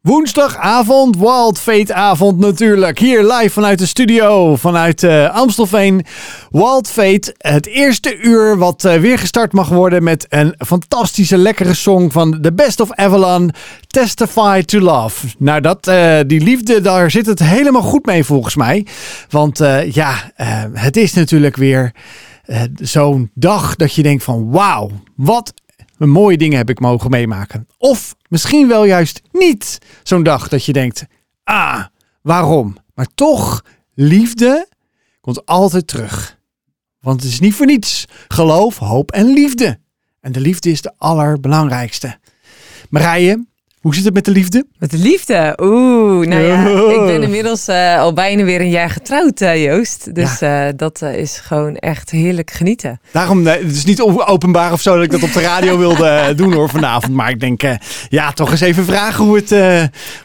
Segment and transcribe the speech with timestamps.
[0.00, 2.98] Woensdagavond, Wild Fate avond natuurlijk.
[2.98, 6.04] Hier live vanuit de studio, vanuit uh, Amstelveen.
[6.50, 11.74] Wild Fate, het eerste uur wat uh, weer gestart mag worden met een fantastische lekkere
[11.74, 13.50] song van The Best of Avalon,
[13.86, 15.26] Testify to Love.
[15.38, 18.86] Nou, dat, uh, die liefde, daar zit het helemaal goed mee volgens mij.
[19.30, 19.58] Want
[19.90, 20.32] ja,
[20.72, 21.92] het is natuurlijk weer
[22.74, 25.52] zo'n dag dat je denkt van wauw, wat
[26.08, 27.68] mooie dingen heb ik mogen meemaken.
[27.78, 31.06] Of misschien wel juist niet zo'n dag dat je denkt,
[31.44, 31.84] ah,
[32.22, 32.76] waarom?
[32.94, 33.64] Maar toch,
[33.94, 34.68] liefde
[35.20, 36.38] komt altijd terug.
[37.00, 38.04] Want het is niet voor niets.
[38.28, 39.80] Geloof, hoop en liefde.
[40.20, 42.18] En de liefde is de allerbelangrijkste.
[42.88, 43.46] Marije,
[43.80, 44.66] hoe zit het met de liefde?
[44.78, 45.58] Met de liefde?
[45.62, 50.14] Oeh, nou ja, ik ben inmiddels uh, al bijna weer een jaar getrouwd, uh, Joost.
[50.14, 50.66] Dus ja.
[50.66, 53.00] uh, dat is gewoon echt heerlijk genieten.
[53.10, 56.52] Daarom, het is niet openbaar of zo dat ik dat op de radio wilde doen
[56.52, 57.14] hoor vanavond.
[57.14, 57.62] Maar ik denk,
[58.08, 59.50] ja, toch eens even vragen hoe het,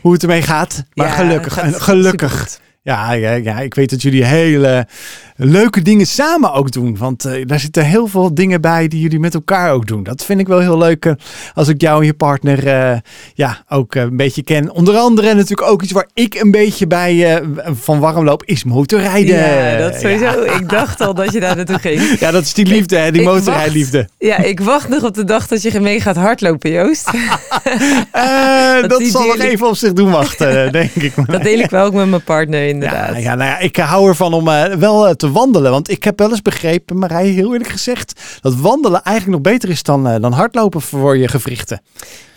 [0.02, 0.84] hoe het ermee gaat.
[0.94, 2.60] Maar ja, gelukkig, gelukkig.
[2.82, 4.88] Ja, ja, ja, ik weet dat jullie hele
[5.36, 6.98] leuke dingen samen ook doen.
[6.98, 10.04] Want uh, daar zitten heel veel dingen bij die jullie met elkaar ook doen.
[10.04, 11.14] Dat vind ik wel heel leuk uh,
[11.54, 12.98] als ik jou en je partner uh,
[13.34, 14.72] ja, ook een beetje ken.
[14.72, 19.36] Onder andere natuurlijk ook iets waar ik een beetje bij van warm loop, is motorrijden.
[19.36, 20.46] Ja, dat sowieso.
[20.46, 20.54] Ja.
[20.60, 22.04] Ik dacht al dat je daar naartoe ging.
[22.26, 24.10] Ja, dat is die liefde, hè, die motorrijdliefde.
[24.18, 27.06] Ja, ik wacht nog op de dag dat je mee gaat hardlopen, Joost.
[28.82, 31.14] dat, dat zal nog even op zich doen wachten, denk ik.
[31.28, 33.10] Dat deel ik wel ook met mijn partner, inderdaad.
[33.10, 34.46] Ja, ja, nou ja ik hou ervan om
[34.80, 35.72] wel te wandelen.
[35.72, 39.70] Want ik heb wel eens begrepen, Marij, heel eerlijk gezegd, dat wandelen eigenlijk nog beter
[39.70, 41.82] is dan, uh, dan hardlopen voor je gewrichten.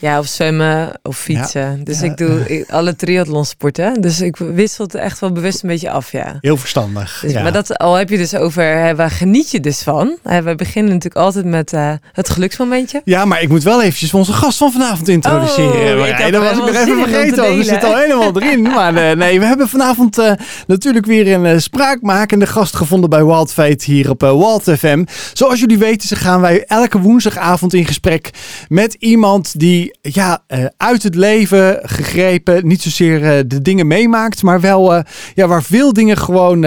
[0.00, 1.84] Ja, of zwemmen of fietsen.
[1.84, 4.00] Dus ik doe alle triathlonsporten.
[4.00, 6.36] Dus ik wissel het echt wel bewust een beetje af, ja.
[6.40, 7.18] Heel verstandig.
[7.22, 10.16] Dus, maar dat al heb je dus over, hè, waar geniet je dus van?
[10.22, 13.00] Hè, we beginnen natuurlijk altijd met uh, het geluksmomentje.
[13.04, 15.98] Ja, maar ik moet wel eventjes onze gast van vanavond introduceren.
[15.98, 17.56] Oh, dat was ik nog even vergeten.
[17.56, 18.62] We zitten al helemaal erin.
[18.62, 23.84] Maar uh, nee, we hebben vanavond natuurlijk weer een spraakmakende gast gevonden bij Wild Fate
[23.84, 25.04] hier op Wild FM.
[25.32, 28.30] Zoals jullie weten, gaan wij elke woensdagavond in gesprek
[28.68, 34.42] met iemand die ja, uh, uit het leven gegrepen niet zozeer uh, de dingen meemaakt,
[34.42, 35.02] maar wel
[35.34, 36.64] ja, waar veel dingen gewoon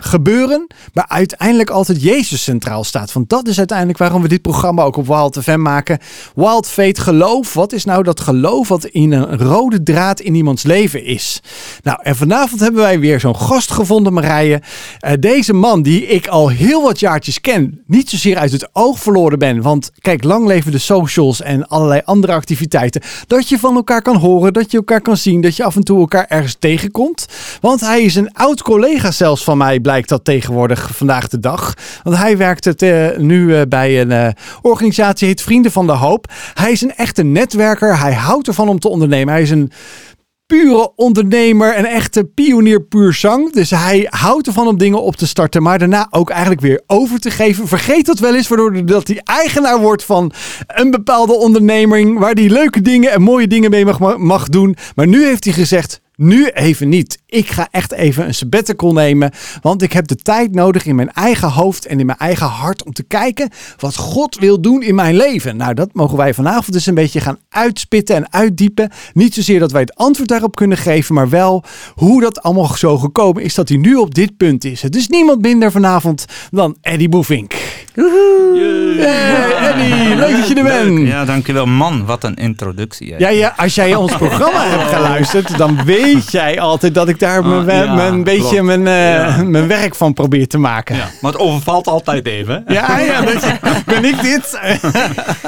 [0.00, 3.12] gebeuren, maar uiteindelijk altijd Jezus centraal staat.
[3.12, 5.98] Want dat is uiteindelijk waarom we dit programma ook op Wild FM maken.
[6.34, 7.54] Wild Fate geloof.
[7.54, 11.42] Wat is nou dat geloof wat in een rode draad in iemands leven is?
[11.82, 14.62] Nou, en vanavond hebben wij weer zo'n gast gevonden, Marije.
[15.06, 18.98] Uh, deze man die ik al heel wat jaartjes ken, niet zozeer uit het oog
[18.98, 19.62] verloren ben.
[19.62, 23.02] Want kijk, lang leven de socials en allerlei andere activiteiten.
[23.26, 25.84] Dat je van elkaar kan horen, dat je elkaar kan zien, dat je af en
[25.84, 27.26] toe elkaar ergens tegenkomt.
[27.60, 31.74] Want hij is een oud collega zelfs van mij blijkt dat tegenwoordig vandaag de dag.
[32.02, 34.28] Want hij werkt het, uh, nu uh, bij een uh,
[34.62, 36.32] organisatie, heet Vrienden van de Hoop.
[36.54, 37.98] Hij is een echte netwerker.
[37.98, 39.32] Hij houdt ervan om te ondernemen.
[39.32, 39.72] Hij is een
[40.46, 43.52] pure ondernemer, een echte pionier puur zang.
[43.52, 47.18] Dus hij houdt ervan om dingen op te starten, maar daarna ook eigenlijk weer over
[47.18, 47.68] te geven.
[47.68, 50.32] Vergeet dat wel eens, waardoor dat hij eigenaar wordt van
[50.66, 54.76] een bepaalde onderneming, waar hij leuke dingen en mooie dingen mee mag, mag doen.
[54.94, 57.18] Maar nu heeft hij gezegd, nu even niet.
[57.26, 59.30] Ik ga echt even een sabbatical nemen.
[59.62, 62.84] Want ik heb de tijd nodig in mijn eigen hoofd en in mijn eigen hart
[62.84, 65.56] om te kijken wat God wil doen in mijn leven.
[65.56, 68.90] Nou, dat mogen wij vanavond dus een beetje gaan uitspitten en uitdiepen.
[69.12, 71.64] Niet zozeer dat wij het antwoord daarop kunnen geven, maar wel
[71.94, 74.82] hoe dat allemaal zo gekomen is dat hij nu op dit punt is.
[74.82, 77.54] Het is niemand minder vanavond dan Eddie Boevink.
[77.94, 78.96] Woehoe!
[78.98, 81.08] Hey, Eddie, leuk dat je er bent.
[81.08, 81.66] Ja, dankjewel.
[81.66, 83.14] Man, wat een introductie.
[83.18, 87.44] Ja, ja, als jij ons programma hebt geluisterd, dan weet jij altijd dat ik daar
[87.44, 89.42] mijn, uh, mijn beetje mijn, uh, ja.
[89.42, 90.96] mijn werk van probeer te maken.
[90.96, 92.64] Ja, maar het overvalt altijd even.
[92.70, 93.22] Ja, ja
[93.86, 94.50] ben ik dit?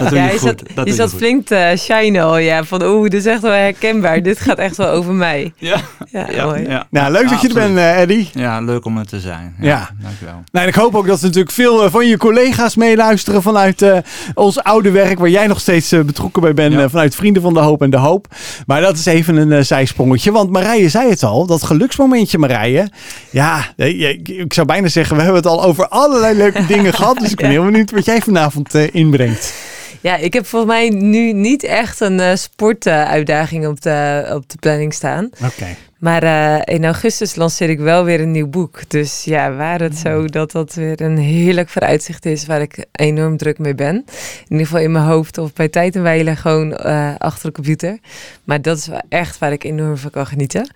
[0.00, 2.39] dat ja, je zat, dat je zat flink te shine al.
[2.39, 4.23] Ja, van oeh, dit is echt wel herkenbaar.
[4.23, 5.53] dit gaat echt wel over mij.
[5.56, 5.77] Ja,
[6.11, 6.69] ja, ja, mooi.
[6.69, 6.87] ja.
[6.91, 8.31] Nou, leuk dat je er bent, uh, Eddie.
[8.33, 9.55] Ja, leuk om er te zijn.
[9.61, 9.91] Ja, ja.
[10.03, 10.43] dankjewel.
[10.53, 13.87] Nou, ik hoop ook dat er natuurlijk veel van je collega's meeluisteren vanuit
[14.34, 17.83] ons oude werk, waar jij nog steeds betrokken bij bent, vanuit Vrienden van de Hoop
[17.83, 18.27] en de Hoop.
[18.67, 22.88] Maar dat is even een zijsprongetje, want Marije zei het al, dat geluksmomentje Marije.
[23.31, 27.19] Ja, ik zou bijna zeggen, we hebben het al over allerlei leuke dingen gehad.
[27.19, 29.54] Dus ik ben heel benieuwd wat jij vanavond uh, inbrengt.
[30.00, 34.56] Ja, ik heb volgens mij nu niet echt een uh, sportuitdaging op de, op de
[34.60, 35.31] planning staan.
[35.44, 35.76] Oké.
[36.02, 38.90] Maar uh, in augustus lanceer ik wel weer een nieuw boek.
[38.90, 40.31] Dus ja, waar het zo hmm.
[40.31, 43.94] dat dat weer een heerlijk vooruitzicht is waar ik enorm druk mee ben.
[43.94, 44.04] In
[44.49, 47.99] ieder geval in mijn hoofd of bij tijd en wijle gewoon uh, achter de computer.
[48.44, 50.70] Maar dat is wel echt waar ik enorm van kan genieten.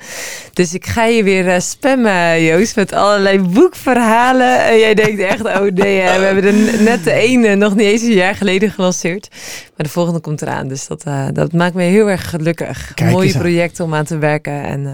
[0.52, 4.64] Dus ik ga je weer uh, spammen, Joost, met allerlei boekverhalen.
[4.64, 8.02] En jij denkt echt, oh nee, we hebben er net de ene nog niet eens
[8.02, 9.28] een jaar geleden gelanceerd.
[9.76, 10.68] Maar de volgende komt eraan.
[10.68, 12.94] Dus dat, uh, dat maakt me heel erg gelukkig.
[12.94, 14.62] Kijk Mooie projecten om aan te werken.
[14.62, 14.92] En uh,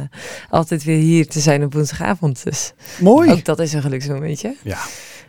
[0.50, 2.44] altijd weer hier te zijn op woensdagavond.
[2.44, 3.30] Dus Mooi.
[3.30, 4.56] ook dat is een geluksmomentje.
[4.62, 4.78] Ja.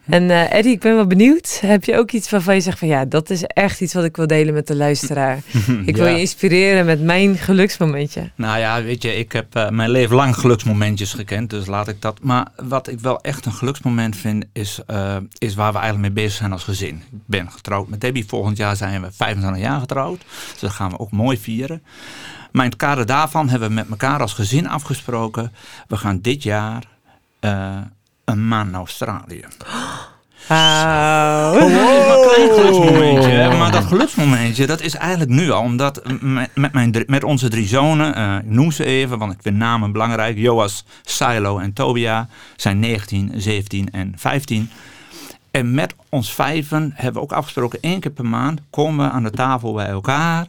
[0.06, 1.60] En uh, Eddie, ik ben wel benieuwd.
[1.66, 4.16] Heb je ook iets waarvan je zegt van ja, dat is echt iets wat ik
[4.16, 5.38] wil delen met de luisteraar.
[5.86, 6.12] Ik wil Ja.
[6.12, 8.32] je inspireren met mijn geluksmomentje.
[8.36, 12.02] Nou ja, weet je, ik heb eh, mijn leven lang geluksmomentjes gekend, dus laat ik
[12.02, 12.20] dat.
[12.22, 16.24] Maar wat ik wel echt een geluksmoment vind, is, eh, is waar we eigenlijk mee
[16.26, 16.96] bezig zijn als gezin.
[17.12, 18.26] Ik ben getrouwd met Debbie.
[18.28, 20.22] Volgend jaar zijn we 25 jaar getrouwd.
[20.52, 21.84] Dus dat gaan we ook mooi vieren.
[22.52, 25.52] Maar in het kader daarvan hebben we met elkaar als gezin afgesproken.
[25.88, 26.84] We gaan dit jaar
[27.40, 27.78] eh,
[28.26, 29.46] een maand naar Australië.
[30.48, 33.58] Maar een klein geluksmomentje.
[33.58, 35.62] Maar dat geluksmomentje, dat is eigenlijk nu al.
[35.62, 36.02] Omdat
[36.54, 39.92] met, mijn, met onze drie zonen, eh, ik noem ze even, want ik vind namen
[39.92, 40.38] belangrijk.
[40.38, 44.70] Joas, Silo en Tobia zijn 19, 17 en 15.
[45.52, 49.24] En met ons vijven hebben we ook afgesproken, één keer per maand komen we aan
[49.24, 50.42] de tafel bij elkaar.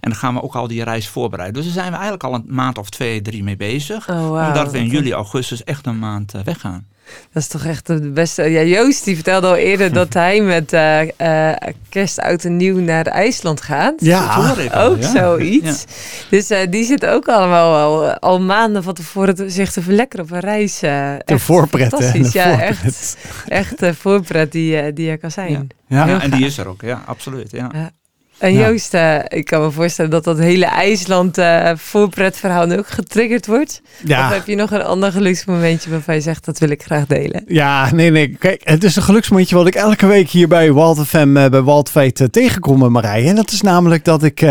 [0.00, 1.62] En dan gaan we ook al die reis voorbereiden.
[1.62, 4.08] Dus daar zijn we eigenlijk al een maand of twee, drie mee bezig.
[4.08, 4.46] Oh, wauw.
[4.46, 6.86] omdat we in juli, augustus echt een maand eh, weggaan.
[7.32, 8.42] Dat is toch echt de beste.
[8.42, 11.56] Ja, Joost die vertelde al eerder dat hij met eh, eh,
[11.88, 13.94] kerst, oud en nieuw naar IJsland gaat.
[13.96, 14.54] Ja.
[14.56, 15.10] Ik Ook ja.
[15.10, 15.84] zoiets.
[16.30, 20.24] Dus eh, die zit ook allemaal al, al maanden van tevoren te, zich te verlekkeren
[20.24, 20.82] op een reis.
[20.82, 21.88] eh De echt voorpret, hè?
[21.88, 22.32] Fantastisch.
[22.32, 22.84] De ja, voorpret.
[22.84, 23.16] echt,
[23.48, 25.70] echt de voorpret die, die er kan zijn.
[25.88, 26.06] Ja.
[26.06, 26.20] Ja.
[26.20, 27.50] En die is er ook, ja, absoluut.
[27.50, 27.92] Ja.
[28.40, 28.68] En Ja.
[28.68, 33.46] Joost, eh, ik kan me voorstellen dat dat hele IJsland eh voorpretverhaal nu ook getriggerd
[33.46, 33.80] wordt.
[34.02, 34.32] Of Ja.
[34.32, 37.44] heb je nog een ander geluksmomentje waarvan je zegt dat wil ik graag delen?
[37.46, 38.36] Ja, nee, nee.
[38.38, 41.62] Kijk, het is een geluksmomentje wat ik elke week hier bij Walt FM, eh, bij
[41.62, 43.28] Walt eh, tegenkom, eh, Marije.
[43.28, 44.44] En dat is namelijk dat ik,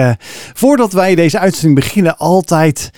[0.53, 2.89] voordat wij deze uitzending beginnen, altijd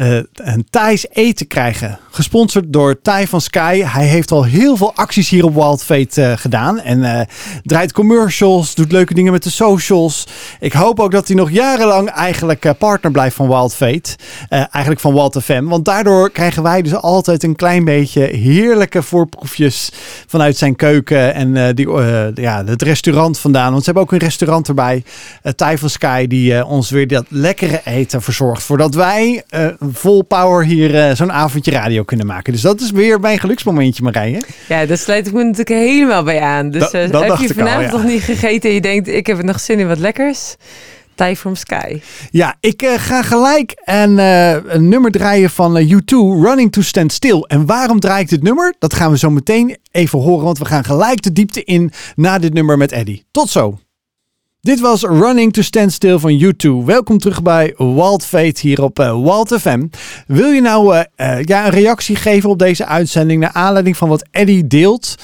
[0.00, 1.98] eh, een Thais eten krijgen.
[2.10, 3.82] Gesponsord door Thai van Sky.
[3.84, 6.80] Hij heeft al heel veel acties hier op Wild Fate eh, gedaan.
[6.80, 7.26] En eh,
[7.62, 10.26] draait commercials, doet leuke dingen met de socials.
[10.60, 14.16] Ik hoop ook dat hij nog jarenlang eigenlijk partner blijft van Wild Fate.
[14.48, 15.64] Eigenlijk van Wild FM.
[15.64, 19.90] Want daardoor krijgen wij dus altijd een klein beetje heerlijke voorproefjes
[20.26, 21.34] vanuit zijn keuken.
[21.34, 21.88] En die,
[22.34, 23.70] ja, het restaurant vandaan.
[23.70, 25.04] Want ze hebben ook een restaurant erbij.
[25.56, 28.62] Thai van Sky die ons weer dat lekkere eten verzorgt.
[28.62, 29.44] Voordat wij
[29.92, 32.52] vol power hier eh, zo'n avondje radio kunnen maken.
[32.52, 34.42] Dus dat is weer mijn geluksmomentje Marije.
[34.68, 36.70] Ja, daar sluit ik me natuurlijk helemaal bij aan.
[36.70, 37.90] Dus Dat- eh, heb je al, vanavond ja.
[37.92, 40.56] nog niet gegeten en je denkt, ik heb nog zin in wat lekkers?
[41.14, 42.00] Thai from Sky.
[42.30, 46.80] Ja, ik eh, ga gelijk een, eh, een nummer draaien van eh, U2, Running to
[46.82, 47.44] Stand Still.
[47.46, 48.74] En waarom draai ik dit nummer?
[48.78, 52.38] Dat gaan we zo meteen even horen, want we gaan gelijk de diepte in na
[52.38, 53.24] dit nummer met Eddie.
[53.30, 53.78] Tot zo.
[54.62, 56.84] Dit was Running to Stand Still van U2.
[56.84, 59.86] Welkom terug bij Walt Fate hier op eh, Walt FM.
[60.26, 64.08] Wil je nou eh, eh, ja, een reactie geven op deze uitzending naar aanleiding van
[64.08, 65.14] wat Eddie deelt?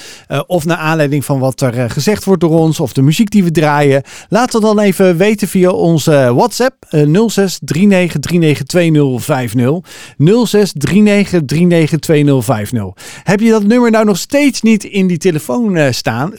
[0.46, 3.50] of naar aanleiding van wat er gezegd wordt door ons of de muziek die we
[3.50, 4.02] draaien?
[4.28, 9.80] Laat het dan even weten via onze WhatsApp eh 06 39 39 2050.
[10.46, 12.84] 06 39 39 2050.
[13.22, 16.32] Heb je dat nummer nou nog steeds niet in die telefoon staan?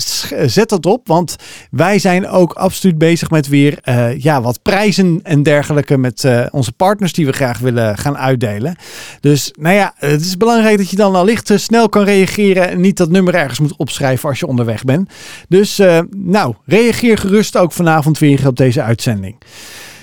[0.45, 1.35] Zet dat op, want
[1.71, 6.45] wij zijn ook absoluut bezig met weer eh, ja, wat prijzen en dergelijke met eh,
[6.51, 8.75] onze partners die we graag willen gaan uitdelen.
[9.19, 12.81] Dus nou ja, het is belangrijk dat je dan allicht eh, snel kan reageren en
[12.81, 15.09] niet dat nummer ergens moet opschrijven als je onderweg bent.
[15.47, 15.81] Dus
[16.17, 19.35] nou, reageer gerust ook vanavond weer op deze uitzending.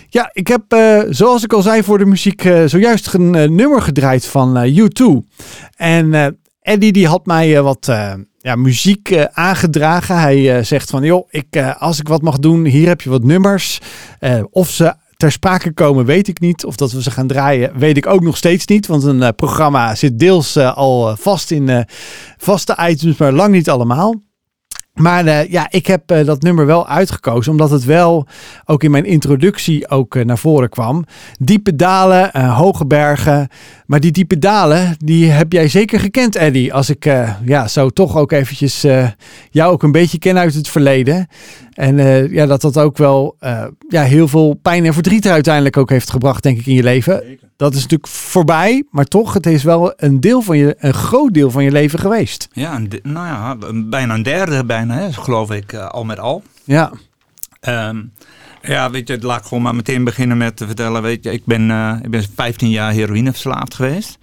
[0.08, 0.62] Ja, ik heb,
[1.10, 5.04] zoals ik al zei voor de muziek, zojuist een nummer gedraaid van eh, U2.
[5.76, 10.20] En Eddie die had mij eh, wat eh, ja, muziek eh, aangedragen.
[10.20, 13.80] Hij zegt van, joh, ik, als ik wat mag doen, hier heb je wat nummers.
[14.50, 16.64] Of ze ter sprake komen, weet ik niet.
[16.64, 18.86] Of dat we ze gaan draaien, weet ik ook nog steeds niet.
[18.86, 21.86] Want een programma zit deels al vast in
[22.36, 24.14] vaste items, maar lang niet allemaal.
[24.94, 28.26] Maar ja, ik heb dat nummer wel uitgekozen, omdat het wel
[28.64, 31.04] ook in mijn introductie ook naar voren kwam.
[31.38, 33.48] Diepe dalen, hoge bergen.
[33.86, 36.74] Maar die diepe dalen, die heb jij zeker gekend, Eddie.
[36.74, 39.08] Als ik eh, ja, zo toch ook eventjes eh,
[39.50, 41.26] jou ook een beetje ken uit het verleden.
[41.72, 43.36] En eh, ja, dat dat ook wel
[43.88, 47.38] ja, heel veel pijn en verdriet uiteindelijk ook heeft gebracht, denk ik, in je leven.
[47.56, 51.34] Dat is natuurlijk voorbij, maar toch, het is wel een deel van je, een groot
[51.34, 52.48] deel van je leven geweest.
[52.52, 56.42] Ja, een nou ja, bijna een derde bijna, hè, geloof ik, al met al.
[56.64, 56.92] Ja,
[57.64, 58.02] Ehm,
[58.66, 61.02] ja, weet je, laat ik gewoon maar meteen beginnen met te vertellen.
[61.02, 64.18] Weet je, ik ben, eh, ik ben 15 jaar heroïneverslaafd geweest.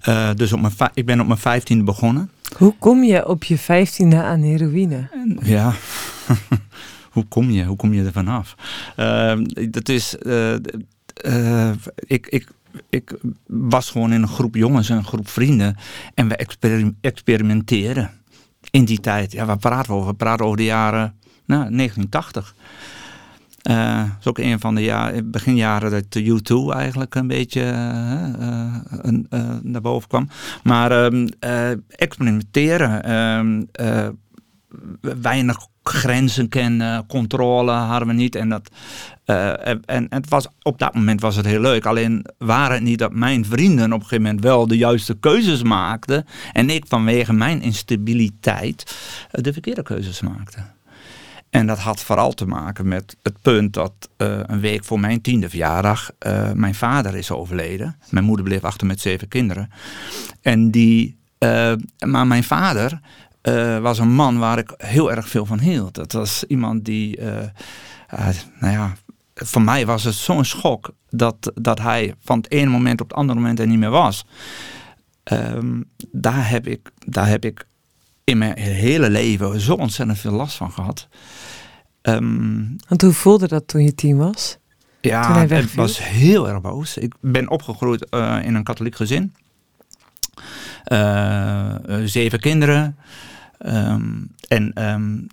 [0.00, 2.30] Eh, dus op mijn ik ben op mijn 15e begonnen.
[2.56, 5.08] Hoe kom je op je vijftiende aan heroïne?
[5.12, 5.72] En, ja,
[7.14, 7.64] hoe kom je?
[7.64, 8.54] Hoe kom je er vanaf?
[8.96, 10.54] Ehm, dat is, eh,
[11.94, 12.48] ik, ik,
[12.90, 13.14] ik
[13.46, 15.76] was gewoon in een groep jongens, een groep vrienden.
[16.14, 18.10] En we experim- experimenteren
[18.70, 19.32] in die tijd.
[19.32, 20.10] Ja, waar praten we over?
[20.10, 22.54] We praten over de jaren nou, 1980.
[23.68, 29.40] Uh, is ook een van de jaren, beginjaren dat de U2 eigenlijk een beetje uh,
[29.62, 30.28] naar boven kwam.
[30.62, 31.28] Maar ehm,
[31.88, 33.62] experimenteren, ehm,
[35.00, 38.34] weinig grenzen kennen, controle hadden we niet.
[38.34, 38.70] En, dat,
[39.24, 41.86] en, en het was, op dat moment was het heel leuk.
[41.86, 45.62] Alleen waren het niet dat mijn vrienden op een gegeven moment wel de juiste keuzes
[45.62, 46.26] maakten.
[46.52, 48.96] En ik vanwege mijn instabiliteit
[49.30, 50.77] de verkeerde keuzes maakte.
[51.50, 55.20] En dat had vooral te maken met het punt dat uh, een week voor mijn
[55.20, 57.96] tiende verjaardag uh, mijn vader is overleden.
[58.10, 59.70] Mijn moeder bleef achter met zeven kinderen.
[60.42, 61.72] En die, uh,
[62.06, 63.00] maar mijn vader
[63.80, 65.94] was een man waar ik heel erg veel van hield.
[65.94, 67.20] Dat was iemand die,
[68.60, 68.92] nou ja,
[69.34, 73.18] voor mij was het zo'n schok dat, dat hij van het ene moment op het
[73.18, 74.24] andere moment er niet meer was.
[75.32, 77.66] Um, daar, heb ik, daar heb ik
[78.28, 81.08] in mijn hele leven zo ontzettend veel last van gehad.
[82.02, 84.58] Um, Want hoe voelde dat toen je tien was?
[85.00, 86.96] Ja, het was heel erg boos.
[86.96, 89.34] Ik ben opgegroeid uh, in een katholiek gezin.
[90.92, 92.96] Uh, zeven kinderen.
[93.66, 95.26] Um, en um,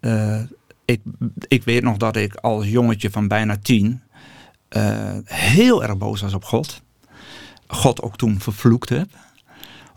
[0.00, 0.40] uh,
[0.84, 1.00] ik,
[1.48, 4.02] ik weet nog dat ik als jongetje van bijna tien
[5.24, 6.82] heel erg boos was op God.
[7.66, 9.08] God ook toen vervloekt heb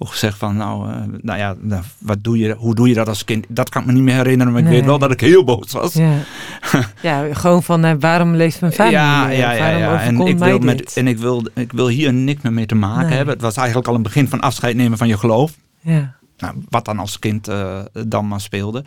[0.01, 3.07] of gezegd van, nou, uh, nou ja, nou, wat doe je, hoe doe je dat
[3.07, 3.45] als kind?
[3.49, 5.71] Dat kan ik me niet meer herinneren, maar ik weet wel dat ik heel boos
[5.71, 5.93] was.
[5.93, 6.13] Ja,
[7.01, 10.01] ja gewoon van, uh, waarom leeft mijn vader ja, niet Ja, ja, ja.
[10.01, 13.15] En, ik wil, met, en ik, wil, ik wil hier niks meer mee te maken
[13.15, 13.33] hebben.
[13.33, 15.51] Het was eigenlijk al een begin van afscheid nemen van je geloof.
[15.79, 16.15] Ja.
[16.37, 18.83] Nou, wat dan als kind uh, dan maar speelde.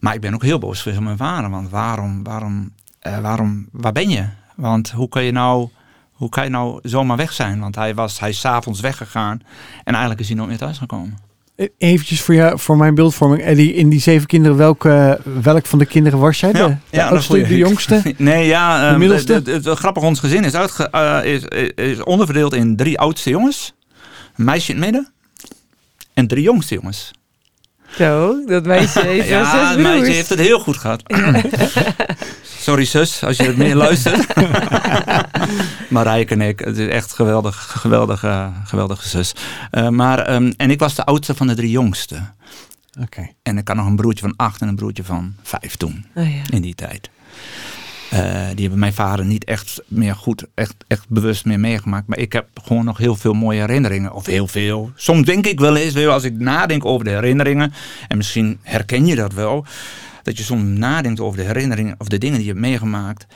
[0.00, 1.50] Maar ik ben ook heel boos voor mijn vader.
[1.50, 2.72] Want waarom, waarom,
[3.22, 4.24] waarom, waar ben je?
[4.56, 5.68] Want hoe kan je nou
[6.20, 7.60] hoe kan je nou zomaar weg zijn?
[7.60, 9.40] Want hij, was, hij is s'avonds weggegaan
[9.84, 11.18] en eigenlijk is hij nooit meer thuis gekomen.
[11.56, 13.42] E, eventjes voor, jou, voor mijn beeldvorming.
[13.42, 16.52] Eddie, in die zeven kinderen, welke, welk van de kinderen was jij?
[16.52, 18.02] De, ja, de oudste, de jongste?
[18.16, 18.86] nee, ja.
[18.88, 19.42] De um, middelste?
[19.44, 21.42] Het grappig, ons gezin is, uitge, uh, is,
[21.74, 23.74] is onderverdeeld in drie oudste jongens.
[24.36, 25.12] Een meisje in het midden.
[26.14, 27.10] En drie jongste jongens.
[27.96, 31.02] Zo, dat meisje heeft Ja, het meisje heeft het heel goed gehad.
[32.60, 34.26] Sorry zus, als je het meer luistert.
[35.88, 39.32] Marijke en ik, het is echt geweldig, geweldige, geweldige zus.
[39.72, 42.14] Uh, maar, um, en ik was de oudste van de drie jongste.
[42.14, 43.02] Oké.
[43.02, 43.34] Okay.
[43.42, 46.04] En ik had nog een broertje van acht en een broertje van vijf toen.
[46.14, 46.42] Oh, ja.
[46.50, 47.10] In die tijd.
[48.12, 48.20] Uh,
[48.54, 52.06] die hebben mijn vader niet echt meer goed, echt, echt bewust meer meegemaakt.
[52.06, 54.12] Maar ik heb gewoon nog heel veel mooie herinneringen.
[54.12, 54.92] Of heel veel.
[54.94, 57.72] Soms denk ik wel eens, als ik nadenk over de herinneringen.
[58.08, 59.66] En misschien herken je dat wel
[60.22, 63.26] dat je soms nadenkt over de herinneringen of de dingen die je hebt meegemaakt.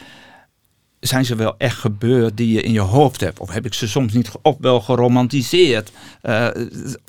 [1.00, 3.38] Zijn ze wel echt gebeurd die je in je hoofd hebt?
[3.38, 5.92] Of heb ik ze soms niet op wel geromantiseerd?
[6.22, 6.48] Uh,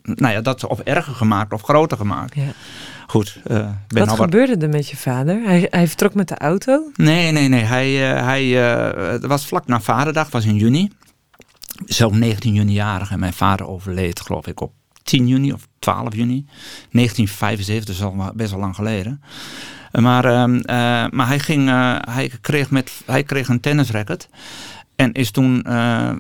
[0.04, 2.36] nou ja, dat of erger gemaakt of groter gemaakt.
[2.36, 2.52] Ja.
[3.08, 3.40] Goed.
[3.48, 5.42] Uh, ben wat gebeurde er met je vader?
[5.44, 6.92] Hij, hij vertrok met de auto?
[6.96, 7.64] Nee, nee, nee.
[7.64, 10.92] Hij, uh, hij uh, was vlak na vaderdag, was in juni.
[11.86, 14.72] Zelf 19 juni jarig en mijn vader overleed, geloof ik, op
[15.06, 16.46] 10 juni of 12 juni
[16.92, 19.22] 1975, dus al best wel lang geleden.
[19.92, 20.62] Maar, uh, uh,
[21.10, 24.30] maar hij, ging, uh, hij, kreeg met, hij kreeg een tennisracket.
[24.96, 25.60] En is toen,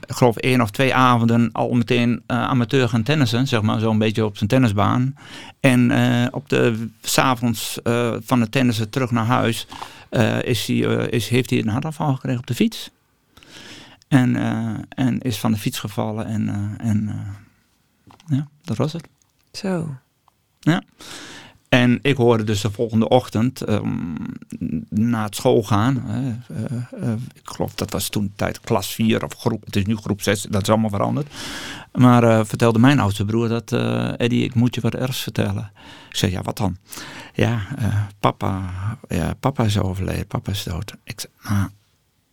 [0.07, 3.47] ik geloof één of twee avonden al meteen amateur gaan tennissen.
[3.47, 5.15] Zeg maar, zo'n beetje op zijn tennisbaan.
[5.59, 5.91] En
[6.33, 7.79] op de, s'avonds
[8.19, 9.67] van het tennissen terug naar huis
[10.41, 10.77] is hij,
[11.09, 12.91] is, heeft hij een hartaanval gekregen op de fiets.
[14.07, 14.35] En,
[14.89, 17.11] en is van de fiets gevallen en, en
[18.27, 19.07] ja, dat was het.
[19.51, 19.95] Zo.
[20.59, 20.83] Ja.
[21.69, 24.15] En ik hoorde dus de volgende ochtend um,
[24.89, 26.03] na het school gaan.
[26.07, 26.57] Uh,
[27.03, 29.65] uh, ik geloof dat was toen tijd klas 4 of groep.
[29.65, 31.33] Het is nu groep 6, dat is allemaal veranderd.
[31.91, 33.71] Maar uh, vertelde mijn oudste broer dat
[34.17, 35.71] Eddie, ik moet je wat ergs vertellen.
[36.09, 36.77] Ik zei, ja, wat dan?
[37.33, 37.61] Ja,
[38.19, 38.73] papa,
[39.07, 40.95] ja, papa is overleden, papa is dood.
[41.03, 41.67] Ik zei,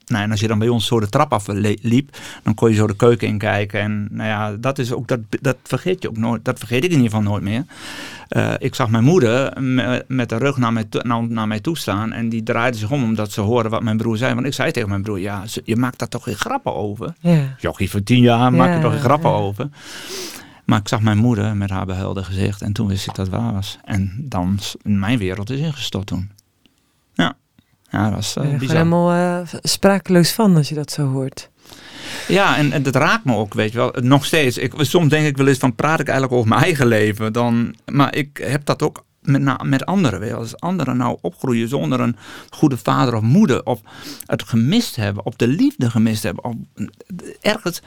[0.06, 1.46] nou, en als je dan bij ons zo de trap af
[1.80, 3.80] liep, dan kon je zo de keuken in kijken.
[3.80, 6.44] En nou ja, dat is ook, dat, dat vergeet je ook nooit.
[6.44, 7.64] Dat vergeet ik in ieder geval nooit meer.
[8.36, 9.62] Uh, ik zag mijn moeder
[10.06, 12.12] met de rug naar mij, naar, naar mij toe staan.
[12.12, 14.34] En die draaide zich om omdat ze hoorde wat mijn broer zei.
[14.34, 17.14] Want ik zei tegen mijn broer, ja, je maakt daar toch geen grappen over?
[17.20, 17.54] Ja.
[17.58, 19.36] Jochie van tien jaar, maak je toch geen grappen ja.
[19.36, 19.68] over?
[20.64, 22.62] Maar ik zag mijn moeder met haar behuilde gezicht.
[22.62, 23.78] En toen wist ik dat het waar was.
[23.84, 26.30] En dan, mijn wereld is ingestort toen.
[27.92, 28.04] Ja.
[28.04, 31.50] Dat was uh, ben je helemaal uh, sprakeloos van als je dat zo hoort.
[32.28, 33.92] Ja, en, en dat raakt me ook, weet je wel.
[34.00, 34.58] Nog steeds.
[34.58, 37.32] Ik, soms denk ik wel eens van, praat ik eigenlijk over mijn eigen leven?
[37.32, 40.20] Dan, maar ik heb dat ook met, met anderen.
[40.20, 40.34] Weet je.
[40.34, 42.16] Als anderen nou opgroeien zonder een
[42.50, 43.64] goede vader of moeder.
[43.64, 43.80] Of
[44.26, 45.26] het gemist hebben.
[45.26, 46.44] Of de liefde gemist hebben.
[46.44, 46.54] Of
[47.40, 47.82] ergens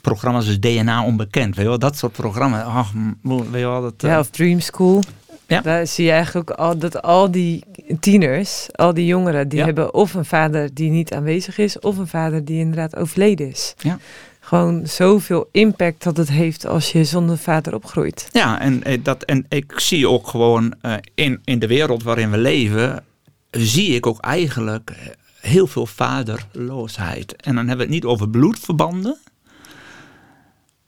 [0.00, 1.54] programma's als DNA onbekend.
[1.54, 2.62] Weet je wel, dat soort programma's.
[2.62, 2.92] Ach,
[3.22, 5.02] weet je wel, dat, ja, of Dream School.
[5.46, 5.60] Ja.
[5.60, 7.64] Daar zie je eigenlijk ook al dat al die
[8.00, 12.06] tieners, al die jongeren, die hebben of een vader die niet aanwezig is, of een
[12.06, 13.74] vader die inderdaad overleden is.
[13.78, 13.98] Ja.
[14.40, 18.28] Gewoon zoveel impact dat het heeft als je zonder vader opgroeit.
[18.32, 22.30] Ja, en, eh, dat, en ik zie ook gewoon uh, in, in de wereld waarin
[22.30, 23.04] we leven,
[23.50, 27.36] zie ik ook eigenlijk heel veel vaderloosheid.
[27.36, 29.18] En dan hebben we het niet over bloedverbanden.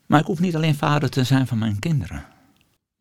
[0.06, 2.24] Maar ik hoef niet alleen vader te zijn van mijn kinderen.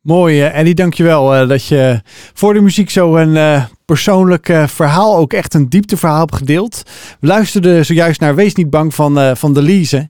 [0.08, 2.02] Mooi, uh, Ellie, dankjewel uh, dat je
[2.34, 6.84] voor de muziek zo een uh, persoonlijk verhaal, ook echt een diepteverhaal hebt gedeeld.
[7.20, 10.10] We luisterden zojuist naar Wees niet bang van, van de Lise.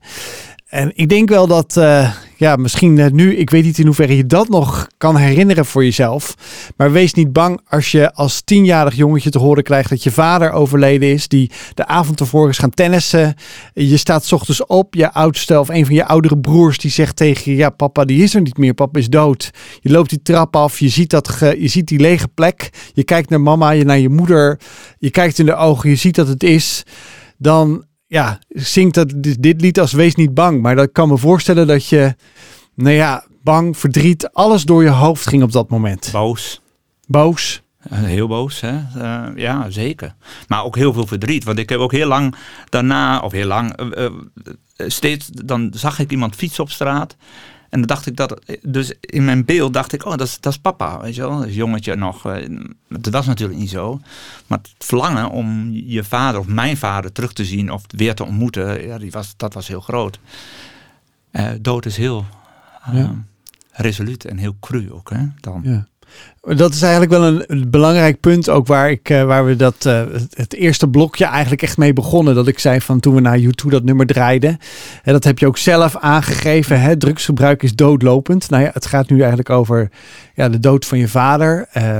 [0.68, 1.80] En ik denk wel dat,
[2.38, 6.34] ja, misschien nu, ik weet niet in hoeverre je dat nog kan herinneren voor jezelf.
[6.76, 10.50] Maar wees niet bang als je als tienjarig jongetje te horen krijgt dat je vader
[10.52, 11.28] overleden is.
[11.28, 13.34] Die de avond tevoren is gaan tennissen.
[13.74, 17.16] Je staat s ochtends op, je oudste of een van je oudere broers die zegt
[17.16, 19.50] tegen je, ja papa die is er niet meer, papa is dood.
[19.80, 22.70] Je loopt die trap af, je ziet, dat je ziet die lege plek.
[22.92, 24.60] Je kijkt naar mama, je naar je moeder.
[24.98, 26.82] Je kijkt in de ogen, je ziet dat het is.
[27.36, 30.62] Dan ja, zingt dat, dit lied als Wees niet bang.
[30.62, 32.14] Maar dat kan me voorstellen dat je,
[32.74, 36.08] nou ja, bang, verdriet, alles door je hoofd ging op dat moment.
[36.12, 36.60] Boos.
[37.06, 37.62] Boos.
[37.88, 38.78] Heel boos, hè?
[38.96, 40.14] Uh, ja, zeker.
[40.48, 41.44] Maar ook heel veel verdriet.
[41.44, 42.34] Want ik heb ook heel lang
[42.68, 44.10] daarna, of heel lang, uh,
[44.76, 47.16] steeds, dan zag ik iemand fietsen op straat.
[47.68, 50.52] En dan dacht ik dat, dus in mijn beeld dacht ik, oh, dat is, dat
[50.52, 52.26] is papa, weet je wel, dat jongetje nog.
[52.26, 52.48] Eh,
[52.88, 54.00] dat was natuurlijk niet zo.
[54.46, 58.24] Maar het verlangen om je vader of mijn vader terug te zien of weer te
[58.24, 60.18] ontmoeten, ja, die was, dat was heel groot.
[61.32, 62.24] Uh, dood is heel
[62.94, 63.10] uh,
[63.70, 65.60] resoluut en heel cru ook, hè, dan.
[65.64, 65.86] Ja.
[66.40, 70.02] Dat is eigenlijk wel een, belangrijk punt ook waar, ik, uh, waar we dat, uh,
[70.30, 72.34] het eerste blokje eigenlijk echt mee begonnen.
[72.34, 74.58] Dat ik zei van toen we naar YouTube dat nummer draaiden.
[75.02, 76.80] En dat heb je ook zelf aangegeven.
[76.80, 76.96] Hè?
[76.96, 78.50] Drugsgebruik is doodlopend.
[78.50, 79.90] Nou ja, het gaat nu eigenlijk over
[80.34, 81.68] ja, de dood van je vader.
[81.76, 81.98] Uh,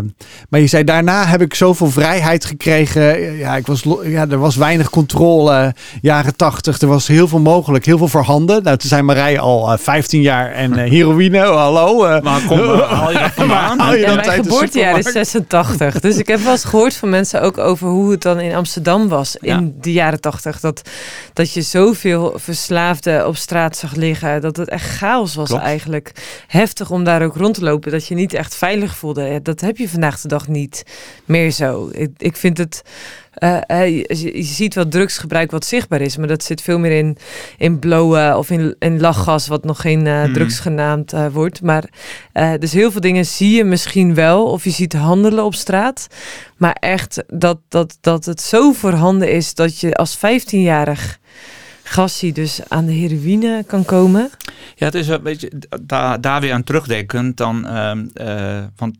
[0.48, 3.36] maar je zei daarna heb ik zoveel vrijheid gekregen.
[3.36, 5.74] Ja, ik was, ja, er was weinig controle.
[6.00, 6.80] Jaren tachtig.
[6.80, 7.84] Er was heel veel mogelijk.
[7.84, 8.62] Heel veel voorhanden.
[8.62, 11.38] Nou, toen zijn Marij al 15 jaar en heroïne.
[11.38, 12.20] Hallo.
[12.22, 13.78] maar kom, haal je dat vandaan?
[13.78, 16.00] Haal je dat geboortejaar is 86.
[16.00, 19.08] Dus ik heb wel eens gehoord van mensen ook over hoe het dan in Amsterdam
[19.08, 20.60] was in de jaren 80.
[20.60, 20.82] Dat,
[21.32, 24.40] dat je zoveel verslaafden op straat zag liggen.
[24.40, 26.12] Dat het echt chaos was eigenlijk.
[26.46, 27.90] Heftig om daar ook rond te lopen.
[27.90, 29.42] Dat je niet echt veilig voelde.
[29.42, 30.82] Dat heb je vandaag de dag niet
[31.24, 31.88] meer zo.
[31.92, 32.82] Ik, ik vind het
[33.40, 37.16] uh, je, ziet wel drugsgebruik wat zichtbaar is, maar dat zit veel meer in,
[37.58, 41.62] in blowen of in, in lachgas, wat nog geen uh, drugs genaamd wordt.
[41.62, 41.84] Maar
[42.58, 46.06] dus heel veel dingen zie je misschien wel, of je ziet handelen op straat.
[46.56, 51.18] Maar echt dat, dat, dat het zo voorhanden is dat je als 15-jarig
[51.88, 54.30] gassie dus aan de heroïne kan komen?
[54.74, 55.50] Ja, het is een beetje
[55.82, 58.94] daar, daar weer aan terugdenkend dan uh, van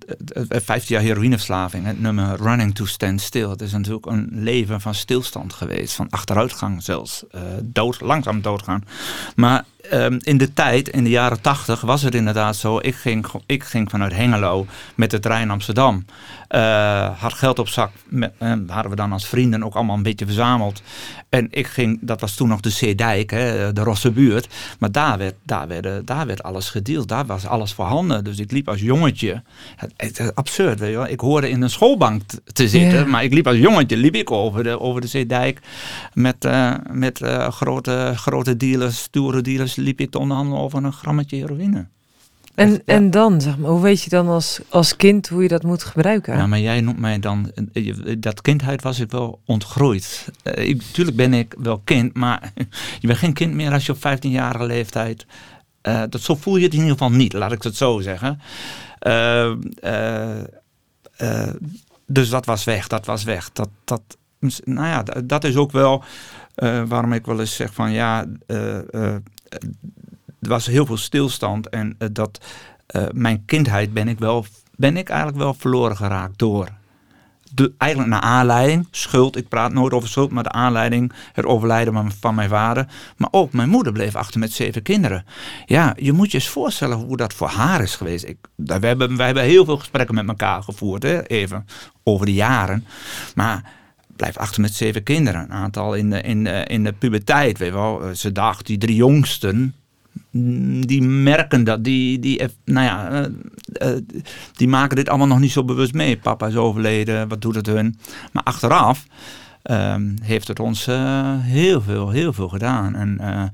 [0.49, 3.49] 15 jaar heroïneverslaving, het nummer Running to Stand Still.
[3.49, 8.85] Het is natuurlijk een leven van stilstand geweest, van achteruitgang zelfs, uh, dood, langzaam doodgaan.
[9.37, 12.79] Maar um, in de tijd, in de jaren tachtig, was het inderdaad zo.
[12.79, 16.05] Ik ging, ik ging vanuit Hengelo met de trein Amsterdam.
[16.55, 17.91] Uh, had geld op zak.
[18.09, 20.83] Met, uh, hadden we dan als vrienden ook allemaal een beetje verzameld.
[21.29, 24.55] En ik ging, dat was toen nog de Zeedijk, hè, de Rosse buurt.
[24.79, 27.09] Maar daar werd, daar, werd, daar werd alles gedeeld.
[27.09, 28.25] Daar was alles voorhanden.
[28.25, 29.43] Dus ik liep als jongetje.
[29.77, 31.09] Het, het, absurd, weet je wel.
[31.09, 33.11] Ik hoorde in een schoolbank te zitten.
[33.11, 35.61] Maar ik liep als jongetje liep ik over de, over de Zeedijk.
[36.15, 40.93] Met, uh, met uh, grote, grote dealers, stoere dealers liep ik te onderhandelen over een
[40.93, 41.87] grammetje heroïne.
[42.59, 45.63] En, en dan, zeg maar, hoe weet je dan als, als kind hoe je dat
[45.63, 46.37] moet gebruiken?
[46.37, 47.53] Ja, maar jij noemt mij dan,
[48.19, 50.29] dat kindheid was ik wel ontgroeid.
[50.45, 52.53] Uh, natuurlijk ben ik wel kind, maar
[53.01, 55.27] je bent geen kind meer als je op 15-jarige leeftijd.
[55.83, 58.41] Uh, dat, zo voel je het in ieder geval niet, laat ik het zo zeggen.
[59.07, 59.53] Uh,
[62.07, 63.53] dus dat was weg, dat was weg.
[63.53, 64.03] Dat, dat,
[64.65, 66.05] nou ja, dat is ook wel
[66.89, 68.27] waarom ik wel eens zeg van ja
[70.41, 72.41] er was heel veel stilstand en uh, dat
[72.97, 74.47] uh, mijn kindheid ben ik, wel,
[74.77, 76.69] ben ik eigenlijk wel verloren geraakt door.
[77.55, 82.13] De, eigenlijk naar aanleiding, schuld, ik praat nooit over schuld, maar de aanleiding, het overlijden
[82.21, 82.87] van mijn vader.
[83.17, 85.25] Maar ook mijn moeder bleef achter met zeven kinderen.
[85.67, 88.25] Ja, je moet je eens voorstellen hoe dat voor haar is geweest.
[88.25, 91.67] Ik, we, hebben, we hebben heel veel gesprekken met elkaar gevoerd, hè, even
[92.03, 92.87] over de jaren.
[93.35, 93.73] Maar
[94.17, 95.41] blijft achter met zeven kinderen.
[95.41, 98.03] Een aantal in de, in de, in de puberteit, weet wel.
[98.15, 99.75] Ze dacht, die drie jongsten,
[100.87, 103.27] die merken dat, die, die, nou ja, uh,
[103.93, 103.99] uh,
[104.53, 106.17] die maken dit allemaal nog niet zo bewust mee.
[106.17, 107.99] Papa is overleden, wat doet het hun?
[108.33, 109.07] Maar achteraf
[109.65, 110.87] uh, heeft het ons
[111.41, 112.95] heel veel, heel veel gedaan.
[112.95, 113.53] En,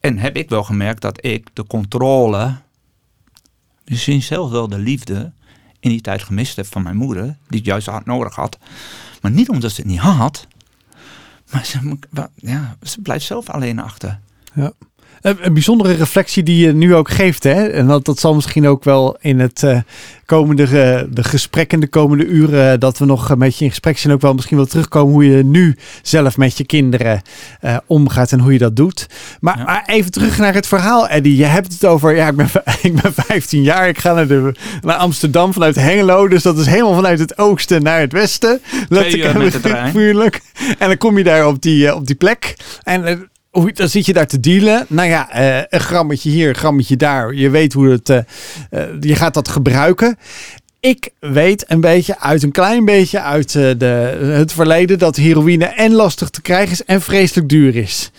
[0.00, 2.56] en heb ik wel gemerkt dat ik de controle,
[3.84, 5.32] misschien zelfs wel de liefde,
[5.80, 8.58] in die tijd gemist heb van mijn moeder, die het juist hard nodig had.
[9.20, 10.46] Maar niet omdat ze het niet had,
[11.50, 11.98] maar ze,
[12.34, 14.20] ja, ze blijft zelf alleen achter.
[14.54, 14.72] Ja.
[15.24, 17.42] Een, bijzondere reflectie die je nu ook geeft.
[17.42, 17.66] Hè?
[17.66, 19.78] En dat, dat zal misschien ook wel in het uh,
[20.26, 20.68] komende uh,
[21.14, 24.20] de gesprekken, de komende uren, uh, dat we nog met je in gesprek zijn, ook
[24.20, 27.22] wel misschien wel terugkomen hoe je nu zelf met je kinderen
[27.86, 29.06] omgaat en hoe je dat doet.
[29.40, 29.64] Maar, ja.
[29.64, 31.36] maar, even terug naar het verhaal, Eddie.
[31.36, 32.48] Je hebt het over, ja, ik ben,
[32.82, 36.66] ik ben 15 jaar, ik ga naar, de, naar Amsterdam vanuit Hengelo, dus dat is
[36.66, 38.60] helemaal vanuit het oosten naar het westen.
[38.88, 39.92] Uur met de trein.
[40.78, 42.56] En dan kom je daar op die, op die plek.
[42.82, 44.86] En hoe, dan zit je daar te dealen.
[44.88, 47.34] Nou ja, uh, een grammetje hier, een grammetje daar.
[47.34, 48.08] Je weet hoe het.
[48.08, 48.18] Uh,
[48.70, 50.18] uh, je gaat dat gebruiken.
[50.80, 55.92] Ik weet een beetje uit een klein beetje uit de, het verleden dat heroïne en
[55.92, 58.10] lastig te krijgen is en vreselijk duur is.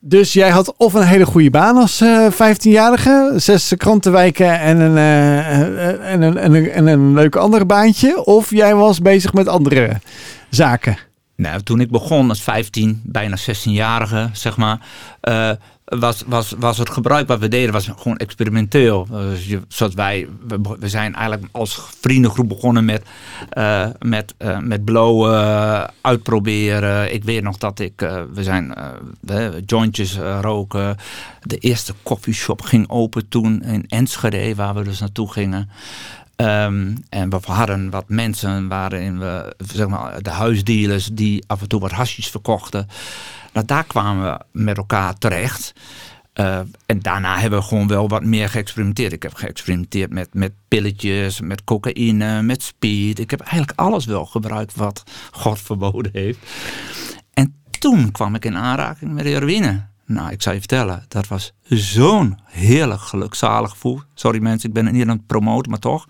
[0.00, 4.96] Dus jij had of een hele goede baan als 15-jarige, zes krantenwijken en een,
[6.02, 8.24] en, een, en, een, en een leuk ander baantje.
[8.24, 9.90] Of jij was bezig met andere
[10.50, 11.07] zaken.
[11.40, 14.80] Nou, toen ik begon als 15, bijna 16-jarige, zeg maar,
[15.22, 15.50] uh,
[15.84, 19.06] was, was, was het gebruik wat we deden was gewoon experimenteel.
[19.10, 23.02] Dus zoals wij, we, we, zijn eigenlijk als vriendengroep begonnen met,
[23.58, 27.14] uh, met, uh, met blowen, uitproberen.
[27.14, 28.00] Ik weet nog dat ik,
[28.32, 28.74] we zijn
[29.66, 30.96] jointjes roken.
[31.42, 35.70] De eerste coffeeshop ging open toen in Enschede, waar we dus naartoe gingen.
[36.40, 41.68] Um, en we hadden wat mensen waarin we, zeg maar, de huisdealers die af en
[41.68, 42.86] toe wat hasjes verkochten.
[43.52, 45.72] Nou, daar kwamen we met elkaar terecht.
[46.34, 49.12] Uh, en daarna hebben we gewoon wel wat meer geëxperimenteerd.
[49.12, 53.18] Ik heb geëxperimenteerd met, met pilletjes, met cocaïne, met speed.
[53.18, 56.38] Ik heb eigenlijk alles wel gebruikt wat God verboden heeft.
[57.34, 59.86] En toen kwam ik in aanraking met heroïne.
[60.08, 64.02] Nou, ik zou je vertellen, dat was zo'n heerlijk gelukzalig gevoel.
[64.14, 66.06] Sorry mensen, ik ben niet aan het promoten, maar toch.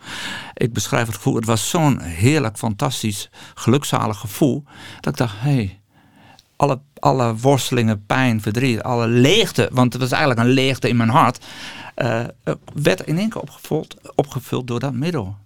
[0.55, 1.35] Ik beschrijf het gevoel.
[1.35, 4.65] Het was zo'n heerlijk, fantastisch, gelukzalig gevoel.
[5.01, 5.81] Dat ik dacht, hé, hey,
[6.57, 9.69] alle, alle worstelingen, pijn, verdriet, alle leegte.
[9.73, 11.45] Want het was eigenlijk een leegte in mijn hart.
[11.97, 12.25] Uh,
[12.75, 15.37] werd in één keer opgevuld, opgevuld door dat middel.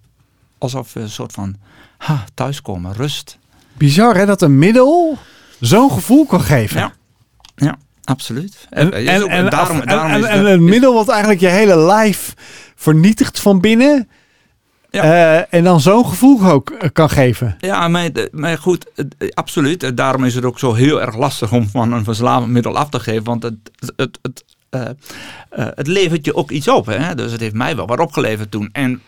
[0.59, 1.57] Alsof we een soort van
[1.99, 3.39] ha, thuiskomen, rust.
[3.73, 5.19] Bizar hè, dat een middel
[5.61, 6.81] zo'n gevoel kan geven.
[6.81, 6.93] Ja,
[7.55, 7.79] ja.
[8.05, 8.67] Absoluut.
[8.71, 12.35] En, en, en, daarom, daarom en, en, een middel wat eigenlijk je hele lijf
[12.75, 14.09] vernietigt van binnen.
[14.91, 15.05] Ja.
[15.05, 17.57] Uh, en dan zo'n gevoel ook eh, kan geven.
[17.61, 18.87] Ja, maar, maar goed,
[19.35, 19.97] absoluut.
[19.97, 23.01] Daarom is het ook zo heel erg lastig om van een verslavend middel af te
[23.01, 23.25] geven.
[23.25, 23.57] Want het,
[23.97, 24.81] het, het, uh,
[25.59, 26.87] uh, het levert je ook iets op.
[26.87, 27.15] Hè?
[27.15, 28.69] Dus het heeft mij wel wat opgeleverd toen.
[28.73, 29.03] En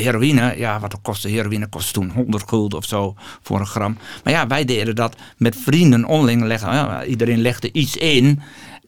[0.00, 1.66] heroïne, ja, wat kostte heroïne?
[1.66, 3.98] Kost toen 100 gulden of zo voor een gram.
[4.24, 6.42] Maar ja, wij deden dat met vrienden onderling.
[6.42, 8.40] Leggen, ja, iedereen legde iets in.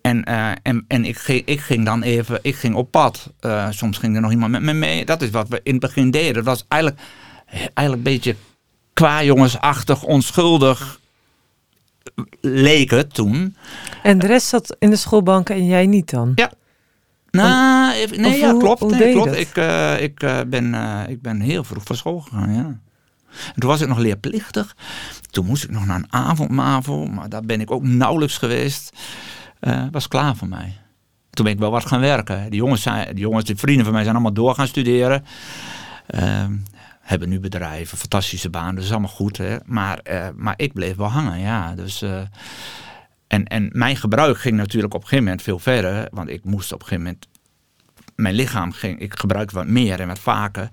[0.03, 3.33] En, uh, en, en ik, ging, ik ging dan even, ik ging op pad.
[3.41, 5.05] Uh, soms ging er nog iemand met me mee.
[5.05, 6.35] Dat is wat we in het begin deden.
[6.35, 7.03] Dat was eigenlijk,
[7.51, 8.37] eigenlijk een beetje
[8.93, 11.01] qua jongensachtig, onschuldig
[12.41, 13.57] leek het toen.
[14.03, 16.33] En de rest zat in de schoolbanken en jij niet dan?
[16.35, 16.53] Ja,
[17.31, 18.91] nou, even, nee, ja, klopt.
[18.91, 19.37] nee, klopt.
[19.37, 22.81] Ik, uh, ik, uh, ben, uh, ik ben heel vroeg van school gegaan, ja.
[23.55, 24.77] En toen was ik nog leerplichtig.
[25.31, 28.93] Toen moest ik nog naar een avondmavel, maar daar ben ik ook nauwelijks geweest.
[29.91, 30.77] was klaar voor mij.
[31.31, 32.51] Toen ben ik wel wat gaan werken.
[32.51, 35.25] Die jongens, zijn, die jongens, die vrienden van mij zijn allemaal door gaan studeren.
[36.07, 36.57] Ehm,
[37.01, 39.37] hebben nu bedrijven, fantastische banen, dat is allemaal goed.
[39.37, 39.57] Hè?
[39.65, 40.01] Maar,
[40.37, 41.75] maar ik bleef wel hangen, ja.
[41.75, 42.05] Dus
[43.29, 46.09] en, en mijn gebruik ging natuurlijk op een gegeven moment veel verder.
[46.11, 47.27] Want ik moest op een gegeven moment.
[48.15, 49.01] Mijn lichaam ging.
[49.01, 50.69] Ik gebruikte wat meer en wat vaker.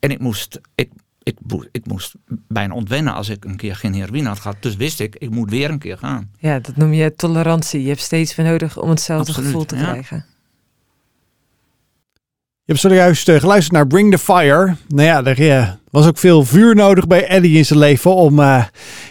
[0.00, 0.60] En ik moest.
[0.74, 0.90] Ik,
[1.22, 1.38] ik,
[1.70, 2.14] ik moest
[2.48, 4.56] bijna ontwennen als ik een keer geen heroïne had gehad.
[4.62, 6.30] Dus wist ik, ik moet weer een keer gaan.
[6.38, 7.82] Ja, dat noem je tolerantie.
[7.82, 10.24] Je hebt steeds weer nodig om hetzelfde gevoel te krijgen.
[12.68, 14.76] Je hebt zojuist uh, geluisterd naar Bring the Fire.
[14.88, 18.38] Nou ja, er uh, was ook veel vuur nodig bij Eddie in zijn leven om
[18.38, 18.64] uh,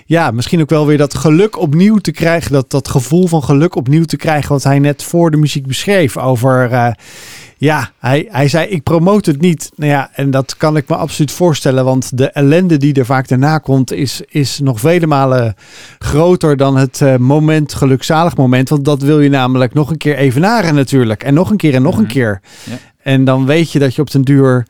[0.05, 2.51] ja, misschien ook wel weer dat geluk opnieuw te krijgen.
[2.51, 6.17] Dat, dat gevoel van geluk opnieuw te krijgen wat hij net voor de muziek beschreef.
[6.17, 6.69] Over,
[7.57, 9.71] ja, hij, hij zei ik promote het niet.
[9.75, 11.85] Nou ja, en dat kan ik me absoluut voorstellen.
[11.85, 15.55] Want de ellende die er vaak daarna komt is, is nog vele malen
[15.99, 18.69] groter dan het moment, gelukzalig moment.
[18.69, 21.23] Want dat wil je namelijk nog een keer evenaren natuurlijk.
[21.23, 22.11] En nog een keer en nog een mhm.
[22.11, 22.41] keer.
[22.63, 22.77] Ja.
[23.07, 24.67] En dan weet je dat je op den duur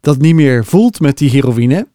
[0.00, 1.86] dat niet meer voelt met die heroïne.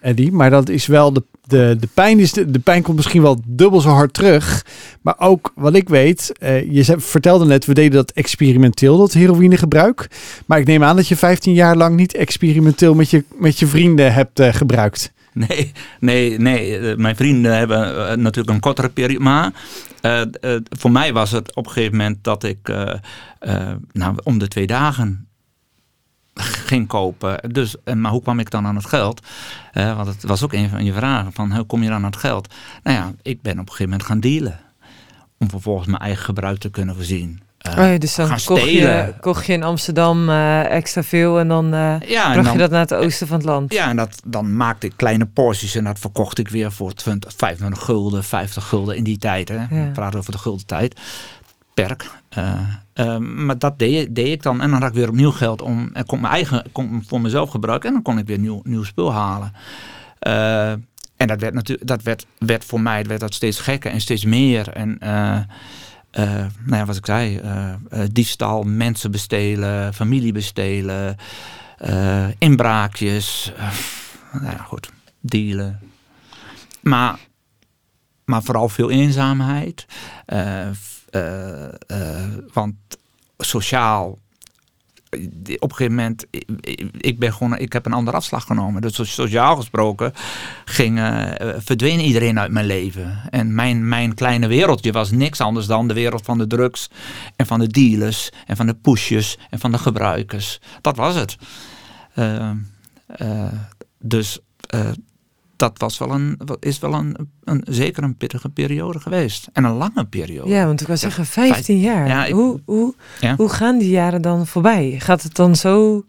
[0.00, 3.22] Eddie, maar dat is wel de, de, de pijn is de, de pijn komt misschien
[3.22, 4.66] wel dubbel zo hard terug.
[5.02, 10.10] Maar ook wat ik weet, uh, je vertelde net, we deden dat experimenteel, dat heroïnegebruik.
[10.46, 13.66] Maar ik neem aan dat je 15 jaar lang niet experimenteel met je, met je
[13.66, 15.12] vrienden hebt uh, gebruikt.
[15.32, 16.78] Nee, nee, nee.
[16.78, 17.78] Eh, mijn vrienden hebben
[18.22, 19.24] natuurlijk een kortere periode.
[19.24, 19.52] Maar
[20.02, 22.94] uh, uh, voor mij was het op een gegeven moment dat ik uh,
[23.92, 25.28] nou, om de twee dagen
[26.70, 27.52] ging kopen.
[27.52, 29.26] Dus, maar hoe kwam ik dan aan het geld?
[29.72, 32.16] want het was ook een van je vragen, van hoe kom je dan aan het
[32.16, 32.54] geld?
[32.82, 34.60] Nou ja, ik ben op een gegeven moment gaan dealen.
[35.38, 37.42] Om vervolgens mijn eigen gebruik te kunnen voorzien.
[37.70, 41.74] Oh ja, dus dan kocht je, kocht je in Amsterdam uh, extra veel en dan
[41.74, 43.72] uh, ja, bracht je dat naar het oosten van het land.
[43.72, 47.32] Ja, en dat, dan maakte ik kleine porties en dat verkocht ik weer voor 20,
[47.36, 49.48] 25 gulden, 50 gulden in die tijd.
[49.48, 49.66] Hè.
[49.68, 51.00] We praten over de gulden tijd.
[51.74, 52.10] Perk.
[53.18, 56.06] maar dat deed, deed, ik dan en dan had ik weer opnieuw geld om en
[56.06, 59.12] kon mijn eigen kon voor mezelf gebruiken en dan kon ik weer nieuw, nieuw spul
[59.12, 59.52] halen.
[61.16, 64.24] en dat werd natuurlijk, dat werd, werd voor mij werd dat steeds gekker en steeds
[64.24, 64.68] meer.
[64.68, 65.38] En uh,
[66.10, 67.74] nou ja, wat ik zei, uh,
[68.12, 71.16] diefstal, mensen bestelen, familie bestelen,
[72.38, 73.52] inbraakjes,
[74.32, 74.90] nou ja, goed,
[75.20, 75.80] dealen.
[76.80, 77.18] Maar,
[78.24, 79.86] maar vooral veel eenzaamheid.
[82.52, 82.76] want
[83.38, 84.18] sociaal
[85.58, 86.26] op een gegeven moment,
[86.96, 88.82] ik, ben gewoon, ik heb een andere afslag genomen.
[88.82, 90.12] Dus sociaal gesproken
[90.64, 93.20] ging, uh, verdween iedereen uit mijn leven.
[93.30, 96.90] En mijn, mijn kleine wereldje was niks anders dan de wereld van de drugs
[97.36, 100.60] en van de dealers en van de pushers en van de gebruikers.
[100.80, 101.36] Dat was het.
[102.14, 102.50] Uh,
[103.22, 103.52] uh,
[103.98, 104.38] dus
[105.58, 109.48] dat was wel een, is wel een, een, zeker een pittige periode geweest.
[109.52, 110.48] En een lange periode.
[110.50, 112.30] Ja, want ik was zeggen 15 jaar.
[112.30, 112.94] hoe, hoe,
[113.36, 114.96] hoe gaan die jaren dan voorbij?
[114.98, 116.04] Gaat het dan zo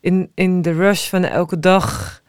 [0.00, 2.22] in, in de rush van elke dag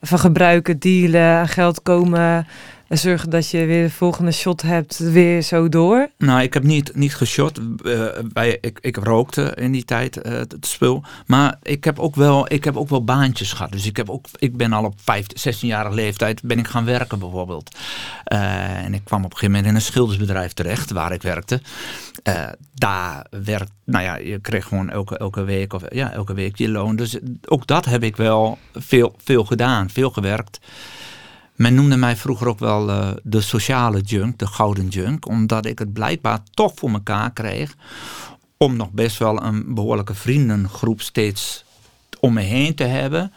[0.00, 2.46] van gebruiken, dealen, geld komen,
[2.92, 6.08] en zorgen dat je weer de volgende shot hebt, weer zo door?
[6.18, 7.60] Nou, ik heb niet, niet geshot.
[7.82, 11.02] Uh, bij, ik, ik rookte in die tijd uh, het spul.
[11.26, 13.72] Maar ik heb, ook wel, ik heb ook wel baantjes gehad.
[13.72, 17.18] Dus ik, heb ook, ik ben al op 15, 16-jarige leeftijd ben ik gaan werken
[17.18, 17.76] bijvoorbeeld.
[18.32, 21.60] Uh, en ik kwam op een gegeven moment in een schildersbedrijf terecht waar ik werkte.
[22.74, 26.68] daar werd, nou ja, je kreeg gewoon elke, elke week of ja, elke week je
[26.68, 26.96] loon.
[26.96, 30.60] Dus ook dat heb ik wel veel, veel gedaan, veel gewerkt.
[31.56, 35.78] Men noemde mij vroeger ook wel uh, de sociale junk, de gouden junk, omdat ik
[35.78, 37.74] het blijkbaar toch voor mekaar kreeg
[38.56, 41.64] om nog best wel een behoorlijke vriendengroep steeds
[42.20, 43.32] om me heen te hebben.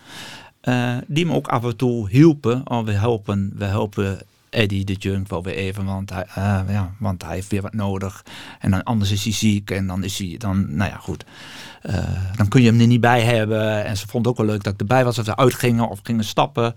[0.64, 2.62] Uh, die me ook af en toe hielpen.
[2.70, 4.20] Oh, we helpen, we helpen
[4.56, 7.74] Eddie de Junk wel weer even, want hij, uh, ja, want hij heeft weer wat
[7.74, 8.24] nodig.
[8.60, 11.26] En dan, anders is hij ziek en dan is hij, dan, nou ja, goed.
[11.90, 11.96] Uh,
[12.36, 13.86] dan kun je hem er niet bij hebben.
[13.86, 15.20] En ze vond ook wel leuk dat ik erbij was.
[15.20, 16.76] Of ze uitgingen of gingen stappen.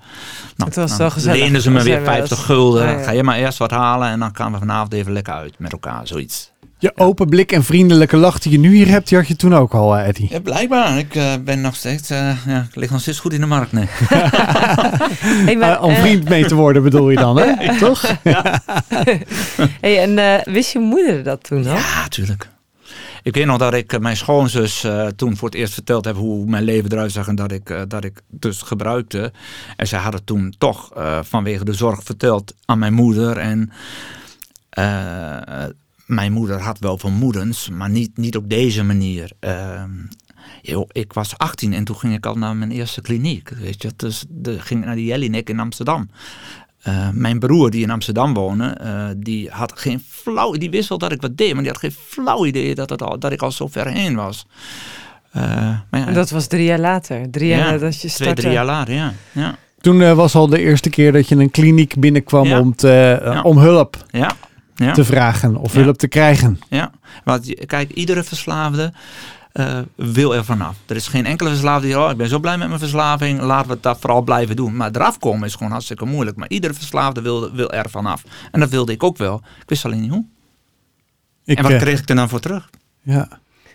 [0.57, 1.41] Nou, het was dan gezellig.
[1.41, 3.05] leenden ze me weer 50 gulden.
[3.05, 5.73] Ga je maar eerst wat halen en dan gaan we vanavond even lekker uit met
[5.73, 6.53] elkaar, zoiets.
[6.81, 9.55] Je open blik en vriendelijke lach die je nu hier hebt, die had je toen
[9.55, 10.29] ook al, eh, Eddie.
[10.31, 10.99] Ja, blijkbaar.
[10.99, 13.73] Ik uh, ben nog steeds, uh, ja, ik lig nog steeds goed in de markt.
[13.73, 13.87] Nee.
[15.47, 17.53] hey, maar, om vriend mee te worden bedoel je dan, hè?
[17.87, 18.03] Toch?
[18.23, 18.62] Ja.
[19.81, 21.75] hey, en wist je moeder dat toen al?
[21.75, 22.49] Ja, tuurlijk.
[23.23, 24.87] Ik weet nog dat ik mijn schoonzus
[25.17, 28.05] toen voor het eerst verteld heb hoe mijn leven eruit zag en dat ik, dat
[28.05, 29.33] ik dus gebruikte.
[29.77, 30.91] En zij had het toen toch
[31.23, 33.37] vanwege de zorg verteld aan mijn moeder.
[33.37, 33.73] En
[36.09, 39.31] mijn moeder had wel vermoedens, maar niet, niet op deze manier.
[39.40, 39.83] Uh,
[40.62, 43.49] joh, ik was 18 en toen ging ik al naar mijn eerste kliniek.
[43.49, 46.11] Weet je, dus de, ging naar de Jellinek in Amsterdam.
[46.88, 50.99] Uh, mijn broer die in Amsterdam woonde, uh, die had geen flauw, die wist wel
[50.99, 53.42] dat ik wat deed, maar die had geen flauw idee dat, het al, dat ik
[53.42, 54.47] al zo ver heen was.
[55.37, 55.42] Uh,
[55.90, 58.33] maar ja, en dat was drie jaar later, drie jaar ja, dat je startte.
[58.33, 59.12] Twee, drie jaar later, ja.
[59.33, 59.57] ja.
[59.81, 62.61] Toen was al de eerste keer dat je een kliniek binnenkwam ja.
[62.61, 64.07] om, te, om hulp.
[64.11, 64.37] Ja,
[64.79, 64.93] ja.
[64.93, 66.59] te vragen of hulp te krijgen.
[66.69, 66.91] Ja,
[67.25, 68.93] want kijk, iedere verslaafde
[69.53, 70.77] uh, wil er vanaf.
[70.87, 73.71] Er is geen enkele verslaafde die, oh, ik ben zo blij met mijn verslaving, laten
[73.71, 74.77] we dat vooral blijven doen.
[74.77, 76.37] Maar eraf komen is gewoon hartstikke moeilijk.
[76.37, 78.25] Maar iedere verslaafde wil, wil er vanaf.
[78.51, 79.43] En dat wilde ik ook wel.
[79.61, 80.25] Ik wist alleen niet hoe.
[81.45, 82.71] Ik, en wat uh, kreeg ik er dan voor terug?
[83.03, 83.29] Ja.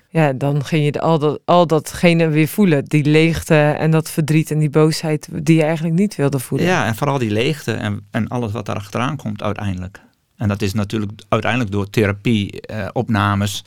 [0.09, 2.85] Ja, dan ging je al, dat, al datgene weer voelen.
[2.85, 6.67] Die leegte en dat verdriet en die boosheid die je eigenlijk niet wilde voelen.
[6.67, 10.01] Ja, en vooral die leegte en, en alles wat daar achteraan komt uiteindelijk.
[10.43, 13.63] En dat is natuurlijk uiteindelijk door therapie, uh, opnames,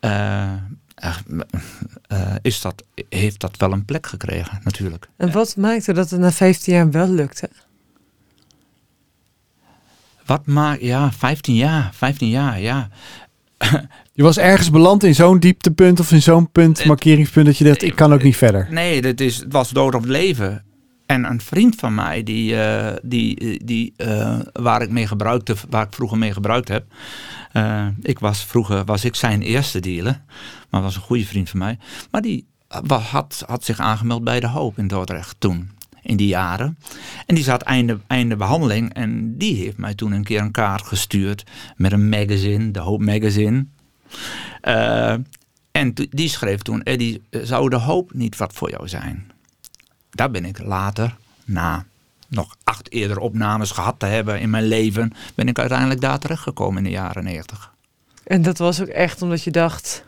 [0.00, 0.52] uh,
[2.12, 5.08] uh, is dat, heeft dat wel een plek gekregen natuurlijk.
[5.16, 7.50] En wat maakte dat het na 15 jaar wel lukte?
[10.26, 12.88] Wat maakt, ja, 15 jaar, 15 jaar, ja.
[14.12, 17.82] Je was ergens beland in zo'n dieptepunt of in zo'n punt, markeringspunt, dat je dacht,
[17.82, 18.66] ik kan ook niet verder.
[18.70, 20.64] Nee, dat is, het was dood of leven.
[21.12, 25.86] En een vriend van mij, die, uh, die, die, uh, waar ik mee gebruikte, waar
[25.86, 26.84] ik vroeger mee gebruikt heb.
[28.00, 30.22] Ik was vroeger was ik zijn eerste dealer,
[30.70, 31.78] maar was een goede vriend van mij.
[32.10, 32.46] Maar die
[33.10, 35.70] had, had zich aangemeld bij de Hoop in Dordrecht toen,
[36.02, 36.78] in die jaren.
[37.26, 40.82] En die zat einde, einde behandeling en die heeft mij toen een keer een kaart
[40.82, 41.44] gestuurd
[41.76, 43.66] met een magazine, de Hoop Magazine.
[45.70, 49.31] En die schreef toen, Eddie, zou de hoop niet wat voor jou zijn?
[50.12, 51.84] Daar ben ik later, na
[52.28, 56.78] nog acht eerder opnames gehad te hebben in mijn leven, ben ik uiteindelijk daar terechtgekomen
[56.78, 57.72] in de jaren negentig.
[58.24, 60.04] En dat was ook echt omdat je dacht,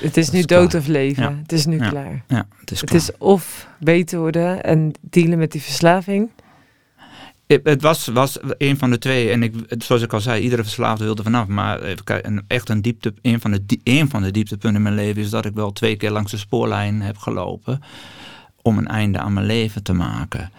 [0.00, 1.38] het is nu dood of leven.
[1.42, 2.24] Het is nu klaar.
[2.28, 6.30] Ja, het is, het is of beter worden en dealen met die verslaving.
[7.46, 9.30] Het was, was een van de twee.
[9.30, 11.46] En ik, zoals ik al zei, iedere verslaafde wilde vanaf.
[11.46, 11.80] Maar
[12.46, 15.44] echt een, diepte, een, van de, een van de dieptepunten in mijn leven is dat
[15.44, 17.82] ik wel twee keer langs de spoorlijn heb gelopen.
[18.62, 20.52] Om een einde aan mijn leven te maken.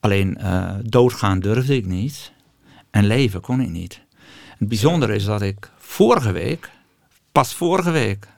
[0.00, 2.32] Alleen uh, doodgaan durfde ik niet.
[2.90, 4.00] En leven kon ik niet.
[4.58, 6.70] Het bijzondere is dat ik vorige week,
[7.32, 8.28] pas vorige week,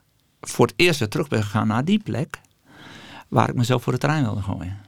[0.41, 2.41] voor het eerst weer terug ben gegaan naar die plek
[3.29, 4.79] waar ik mezelf voor de trein wilde gooien.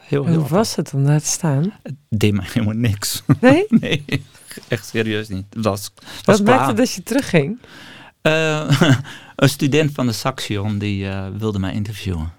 [0.00, 1.72] heel, heel Hoe was het om daar te staan?
[1.82, 3.22] Het deed me helemaal niks.
[3.40, 3.66] Nee?
[3.68, 4.04] nee,
[4.68, 5.44] echt serieus niet.
[5.50, 5.90] Het was,
[6.24, 7.58] was Wat maakte dat je terugging?
[8.22, 8.80] Uh,
[9.36, 12.32] een student van de Saxion die uh, wilde mij interviewen.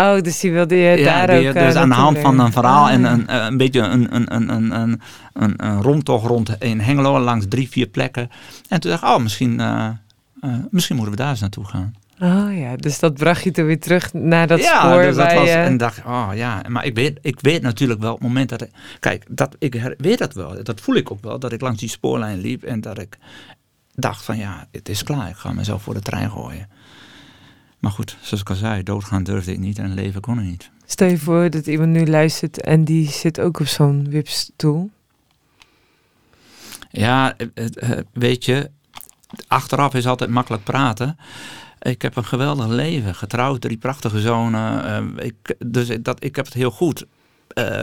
[0.00, 1.54] Oh, dus die wilde je ja, daar die, ook...
[1.54, 3.12] dus aan de hand van een verhaal en ah.
[3.12, 5.00] een, een beetje een, een, een, een, een,
[5.32, 8.30] een, een rondtocht rond in Hengelo langs drie, vier plekken.
[8.68, 9.88] En toen dacht ik, oh, misschien, uh,
[10.44, 11.94] uh, misschien moeten we daar eens naartoe gaan.
[12.22, 15.02] Oh ja, dus dat bracht je toen weer terug naar dat ja, spoor.
[15.02, 18.18] Dus dat was, en dacht, oh ja, maar ik weet, ik weet natuurlijk wel op
[18.18, 21.38] het moment dat ik, kijk, dat, ik weet dat wel, dat voel ik ook wel,
[21.38, 23.18] dat ik langs die spoorlijn liep en dat ik
[23.94, 26.68] dacht van ja, het is klaar, ik ga mezelf voor de trein gooien.
[27.80, 30.70] Maar goed, zoals ik al zei, doodgaan durfde ik niet en leven kon ik niet.
[30.86, 34.90] Stel je voor dat iemand nu luistert en die zit ook op zo'n wipstoel.
[36.90, 37.36] Ja,
[38.12, 38.70] weet je,
[39.46, 41.16] achteraf is altijd makkelijk praten.
[41.80, 45.18] Ik heb een geweldig leven, getrouwd, drie prachtige zonen.
[45.18, 47.06] Ik, dus dat, ik heb het heel goed.
[47.54, 47.82] Uh,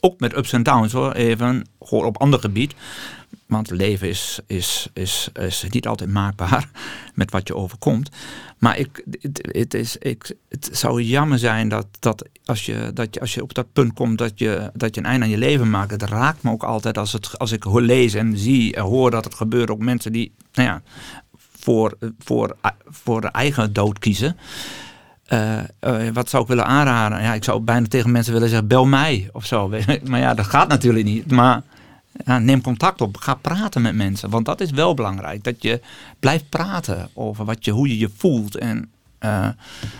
[0.00, 2.74] ook met ups en downs hoor, even, op ander gebied.
[3.46, 6.70] Want leven is, is, is, is niet altijd maakbaar
[7.14, 8.10] met wat je overkomt.
[8.58, 9.04] Maar ik,
[9.40, 13.42] het, is, ik, het zou jammer zijn dat, dat, als je, dat je als je
[13.42, 15.90] op dat punt komt dat je, dat je een einde aan je leven maakt.
[15.90, 19.24] Het raakt me ook altijd als, het, als ik lees en zie en hoor dat
[19.24, 19.70] het gebeurt.
[19.70, 20.82] Ook mensen die nou ja,
[21.66, 22.56] voor, voor,
[22.86, 24.36] voor de eigen dood kiezen.
[25.32, 27.22] Uh, uh, wat zou ik willen aanraden?
[27.22, 29.68] Ja, ik zou bijna tegen mensen willen zeggen: bel mij of zo.
[30.04, 31.30] maar ja, dat gaat natuurlijk niet.
[31.30, 31.62] Maar
[32.24, 33.16] neem contact op.
[33.16, 34.30] Ga praten met mensen.
[34.30, 35.44] Want dat is wel belangrijk.
[35.44, 35.80] Dat je
[36.20, 39.48] blijft praten over wat je, hoe je je voelt en uh,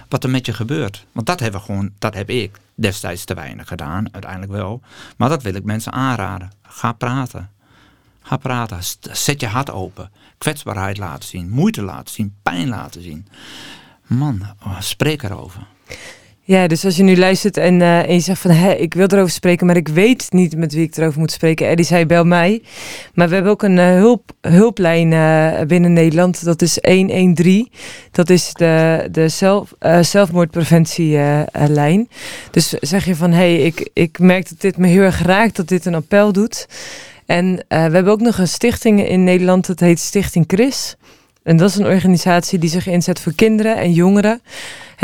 [0.09, 1.07] wat er met je gebeurt.
[1.13, 4.81] Want dat hebben we gewoon, dat heb ik destijds te weinig gedaan, uiteindelijk wel.
[5.17, 6.53] Maar dat wil ik mensen aanraden.
[6.63, 7.51] Ga praten.
[8.23, 8.79] Ga praten.
[9.01, 10.11] Zet je hart open.
[10.39, 11.51] Kwetsbaarheid laten zien.
[11.51, 12.35] Moeite laten zien.
[12.43, 13.27] Pijn laten zien.
[14.07, 15.67] Man, oh, spreek erover.
[16.49, 19.07] Ja, dus als je nu luistert en, uh, en je zegt van hé, ik wil
[19.07, 21.69] erover spreken, maar ik weet niet met wie ik erover moet spreken.
[21.69, 22.63] Eddie zei bel mij.
[23.15, 26.45] Maar we hebben ook een hulp, hulplijn uh, binnen Nederland.
[26.45, 27.71] Dat is 113.
[28.11, 32.09] Dat is de, de zelf, zelfmoordpreventielijn.
[32.51, 35.69] dus zeg je van hé, ik, ik merk dat dit me heel erg raakt, dat
[35.69, 36.69] dit een appel doet.
[37.27, 40.97] En we hebben ook nog een stichting in Nederland, dat heet Stichting Chris.
[41.47, 44.41] En dat is een organisatie die zich inzet voor kinderen en jongeren.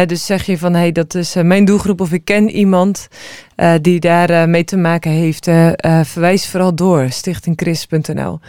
[0.06, 3.08] dus zeg je van, hey, dat is uh, mijn doelgroep of ik ken iemand
[3.56, 5.44] uh, die daar uh, mee te maken heeft.
[6.02, 8.40] verwijs vooral door, stichtingchris.nl.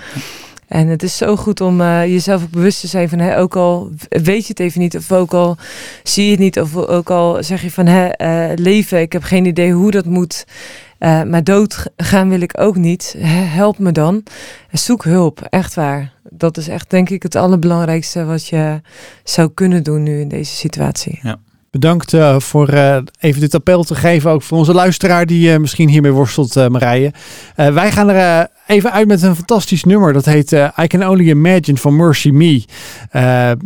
[0.68, 4.42] En het is zo goed om jezelf ook bewust te zijn van, ook al weet
[4.42, 5.58] je het even niet, of ook al
[6.04, 9.46] zie je het niet, of ook al zeg je van, hey, leven, ik heb geen
[9.46, 10.46] idee hoe dat moet.
[11.04, 13.16] Maar dood gaan wil ik ook niet.
[13.20, 14.24] Help me dan.
[14.72, 18.82] Zoek hulp, echt waar dat is echt denk ik het allerbelangrijkste wat je
[19.24, 21.20] zou kunnen doen nu in deze situatie.
[21.22, 21.40] Ja.
[21.74, 25.58] Bedankt uh, voor uh, even dit appel te geven, ook voor onze luisteraar die uh,
[25.58, 27.14] misschien hiermee worstelt, Marije.
[27.56, 30.14] wij gaan er even uit met een fantastisch nummer.
[30.14, 32.64] Dat heet I Can Only Imagine van Mercy Me.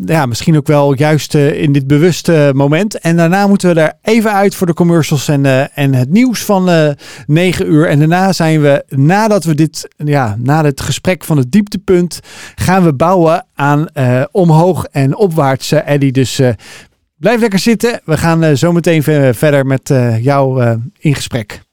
[0.05, 2.99] ja, misschien ook wel juist in dit bewuste moment.
[2.99, 6.95] En daarna moeten we er even uit voor de commercials en, en het nieuws van
[7.25, 7.87] 9 uur.
[7.87, 12.19] En daarna zijn we, nadat we dit, ja, na het gesprek van het dieptepunt,
[12.55, 13.87] gaan we bouwen aan
[14.31, 16.11] omhoog en opwaarts, Eddie.
[16.11, 16.41] Dus
[17.19, 18.01] Blijf lekker zitten.
[18.05, 19.03] We gaan uh, zo meteen
[19.33, 21.65] verder met uh, jou uh, in gesprek.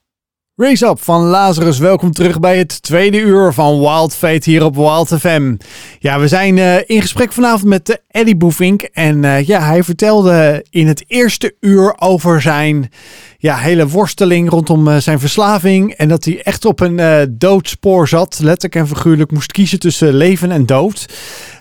[0.55, 4.75] Race Up van Lazarus, welkom terug bij het tweede uur van Wild Fate hier op
[4.75, 5.55] Wild FM.
[5.99, 8.81] Ja, we zijn in gesprek vanavond met Eddie Boefink.
[8.81, 12.91] En ja, hij vertelde in het eerste uur over zijn
[13.37, 15.91] ja, hele worsteling rondom zijn verslaving.
[15.91, 18.39] En dat hij echt op een doodspoor zat.
[18.39, 21.05] Letterlijk en figuurlijk moest kiezen tussen leven en dood.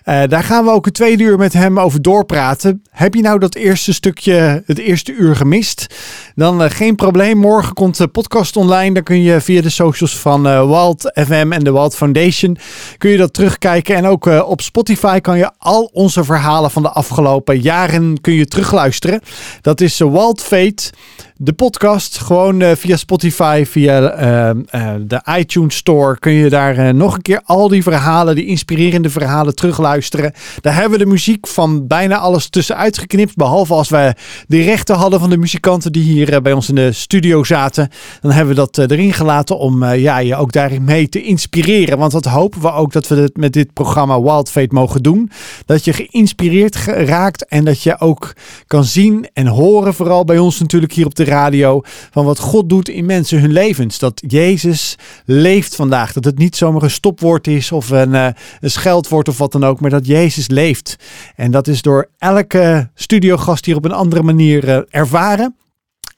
[0.05, 2.83] Uh, daar gaan we ook een tweede uur met hem over doorpraten.
[2.91, 5.87] Heb je nou dat eerste stukje, het eerste uur gemist?
[6.35, 7.39] Dan uh, geen probleem.
[7.39, 8.95] Morgen komt de podcast online.
[8.95, 12.59] Dan kun je via de socials van uh, Wild FM en de Wild Foundation
[12.99, 13.97] kun je dat terugkijken.
[13.97, 18.47] En ook op Spotify kan je al onze verhalen van de afgelopen jaren kun je
[18.47, 19.20] terugluisteren.
[19.61, 20.91] Dat is Wild Fate
[21.37, 22.18] de podcast.
[22.18, 27.22] Gewoon uh, via Spotify, via uh, uh, de iTunes Store kun je daar nog een
[27.22, 30.32] keer al die verhalen, die inspirerende verhalen terugluisteren.
[30.61, 33.37] Daar hebben we de muziek van bijna alles tussenuit geknipt.
[33.37, 34.14] Behalve als we
[34.47, 37.89] de rechten hadden van de muzikanten die hier bij ons in de studio zaten.
[38.20, 41.99] Dan hebben we dat erin gelaten om ja, je ook daarin mee te inspireren.
[41.99, 45.30] Want dat hopen we ook dat we het met dit programma Wild Fate mogen doen.
[45.66, 48.32] Dat je geïnspireerd raakt en dat je ook
[48.66, 49.95] kan zien en horen.
[49.95, 51.83] Vooral bij ons natuurlijk hier op de radio.
[52.11, 53.99] Van wat God doet in mensen hun levens.
[53.99, 56.12] Dat Jezus leeft vandaag.
[56.12, 58.29] Dat het niet zomaar een stopwoord is of een, uh,
[58.61, 59.81] een scheldwoord of wat dan ook.
[59.81, 60.97] Maar dat Jezus leeft.
[61.37, 65.55] En dat is door elke studiogast hier op een andere manier uh, ervaren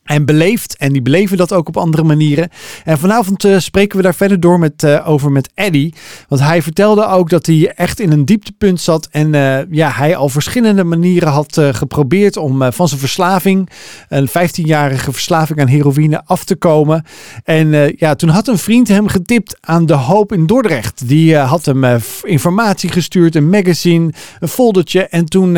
[0.06, 0.76] en beleefd.
[0.76, 2.48] En die beleven dat ook op andere manieren.
[2.84, 5.94] En vanavond uh, spreken we daar verder door met, uh, over met Eddie.
[6.28, 9.08] Want hij vertelde ook dat hij echt in een dieptepunt zat.
[9.10, 13.70] En uh, ja, hij al verschillende manieren had geprobeerd om van zijn verslaving,
[14.08, 17.04] een 15-jarige verslaving aan heroïne, af te komen.
[17.44, 21.08] En ja, toen had een vriend hem getipt aan De Hoop in Dordrecht.
[21.08, 25.06] Die had hem informatie gestuurd, een magazine, een foldertje.
[25.06, 25.56] En toen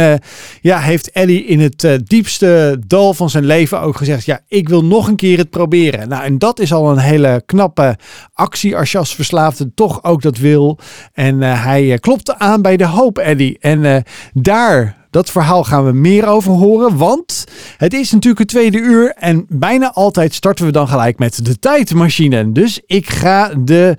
[0.60, 4.24] ja, heeft Eddie in het diepste dal van zijn leven ook gezegd...
[4.24, 6.08] Ja, ik wil nog een keer het proberen.
[6.08, 7.96] Nou, en dat is al een hele knappe
[8.32, 10.78] actie als je als verslaafde toch ook dat wil.
[11.12, 13.58] En uh, hij uh, klopte aan bij de hoop, Eddie.
[13.60, 13.96] En uh,
[14.32, 17.44] daar dat verhaal gaan we meer over horen, want
[17.76, 21.58] het is natuurlijk het tweede uur en bijna altijd starten we dan gelijk met de
[21.58, 22.52] tijdmachine.
[22.52, 23.94] Dus ik ga de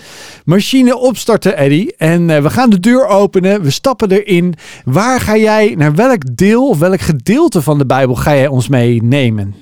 [0.46, 1.96] machine opstarten, Eddie.
[1.98, 4.54] En we gaan de deur openen, we stappen erin.
[4.86, 8.68] Waar ga jij, naar welk deel of welk gedeelte van de Bijbel ga jij ons
[8.68, 9.56] meenemen?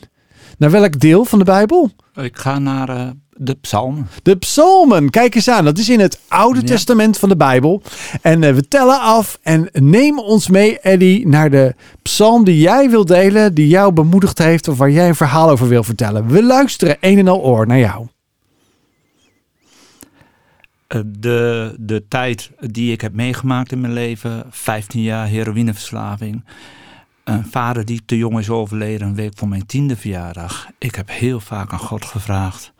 [0.58, 1.92] Naar welk deel van de Bijbel?
[2.14, 4.08] Ik ga naar uh, de psalmen.
[4.24, 5.66] De psalmen, kijk eens aan.
[5.66, 7.82] Dat is in het Oude Testament van de Bijbel.
[8.22, 12.90] En uh, we tellen af en neem ons mee, Eddie, naar de psalm die jij
[12.90, 16.28] wil delen, die jou bemoedigd heeft of waar jij een verhaal over wil vertellen.
[16.28, 18.08] We luisteren een en al oor naar jou.
[20.88, 26.44] Eh, de, de tijd die ik heb meegemaakt in mijn leven, 15 jaar heroïneverslaving
[27.28, 30.68] een vader die te jong is overleden, een week voor mijn tiende verjaardag.
[30.78, 32.74] Ik heb heel vaak aan God gevraagd.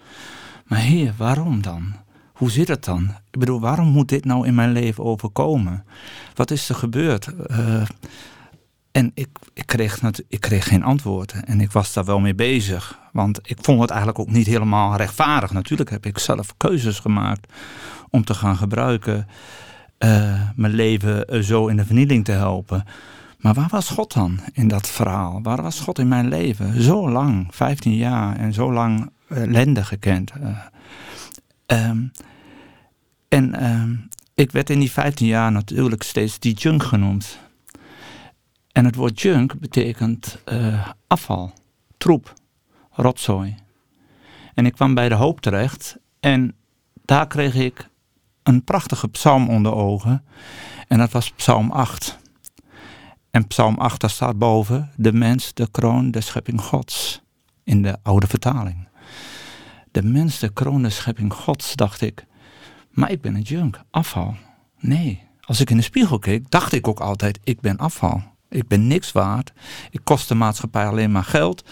[0.66, 1.94] Maar heer, waarom dan?
[2.34, 3.04] Hoe zit het dan?
[3.32, 5.86] Ik bedoel, waarom moet dit nou in mijn leven overkomen?
[6.34, 7.30] Wat is er gebeurd?
[7.52, 7.82] Uh,
[8.92, 11.46] en ik, ik, kreeg ik kreeg geen antwoorden.
[11.46, 13.00] En ik was daar wel mee bezig.
[13.12, 15.52] Want ik vond het eigenlijk ook niet helemaal rechtvaardig.
[15.52, 17.54] Natuurlijk heb ik zelf keuzes gemaakt
[18.10, 19.28] om te gaan gebruiken.
[20.00, 22.86] Uh, mijn leven zo in de vernieling te helpen.
[23.38, 25.42] Maar waar was God dan in dat verhaal?
[25.42, 26.82] Waar was God in mijn leven?
[26.82, 30.32] Zo lang, 15 jaar en zo lang ellende gekend.
[30.42, 32.12] Uh, um,
[33.28, 37.40] en um, ik werd in die 15 jaar natuurlijk steeds die junk genoemd.
[38.72, 41.54] En het woord junk betekent uh, afval,
[41.98, 42.34] troep,
[42.92, 43.56] rotzooi.
[44.54, 46.56] En ik kwam bij de hoop terecht en
[47.06, 47.90] daar kreeg ik
[48.44, 50.26] een prachtige psalm onder ogen.
[50.88, 52.20] En dat was psalm 8.
[53.38, 57.22] En Psalm 8, daar staat boven, de mens, de kroon, de schepping Gods.
[57.64, 58.88] In de oude vertaling.
[59.92, 62.26] De mens, de kroon, de schepping Gods, dacht ik.
[62.92, 64.36] Maar ik ben een junk, afval.
[64.80, 68.22] Nee, als ik in de spiegel keek, dacht ik ook altijd, ik ben afval.
[68.50, 69.54] Ik ben niks waard.
[69.90, 71.70] Ik kost de maatschappij alleen maar geld.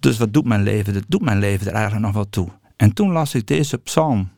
[0.00, 0.94] Dus wat doet mijn leven?
[0.94, 2.48] Dat doet mijn leven er eigenlijk nog wel toe.
[2.76, 4.28] En toen las ik deze psalm.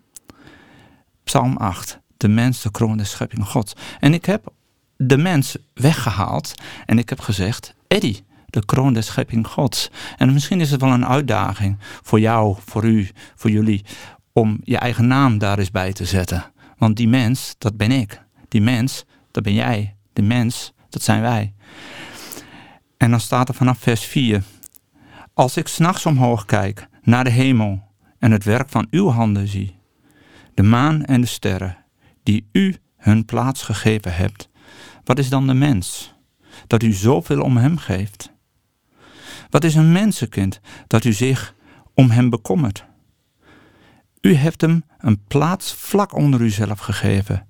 [1.25, 2.01] Psalm 8.
[2.17, 3.73] De mens, de kroon, de schepping Gods.
[4.01, 4.53] En ik heb
[5.07, 6.55] de mens weggehaald.
[6.87, 9.91] En ik heb gezegd, Eddie, de kroon der schepping Gods.
[10.17, 13.85] En misschien is het wel een uitdaging voor jou, voor u, voor jullie,
[14.33, 16.45] om je eigen naam daar eens bij te zetten.
[16.77, 18.23] Want die mens, dat ben ik.
[18.49, 19.97] Die mens, dat ben jij.
[20.13, 21.55] De mens, dat zijn wij.
[22.97, 24.43] En dan staat er vanaf vers 4.
[25.35, 27.83] Als ik s'nachts omhoog kijk naar de hemel
[28.19, 29.77] en het werk van uw handen zie,
[30.55, 31.77] de maan en de sterren,
[32.23, 34.51] die u hun plaats gegeven hebt,
[35.05, 36.15] wat is dan de mens?
[36.67, 38.33] Dat u zoveel om hem geeft.
[39.51, 41.55] Wat is een mensenkind dat u zich
[41.95, 42.85] om hem bekommert?
[44.21, 47.47] U hebt hem een plaats vlak onder uzelf gegeven.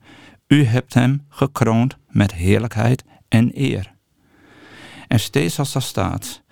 [0.47, 3.95] U hebt hem gekroond met heerlijkheid en eer.
[5.09, 6.43] En steeds als daar staat,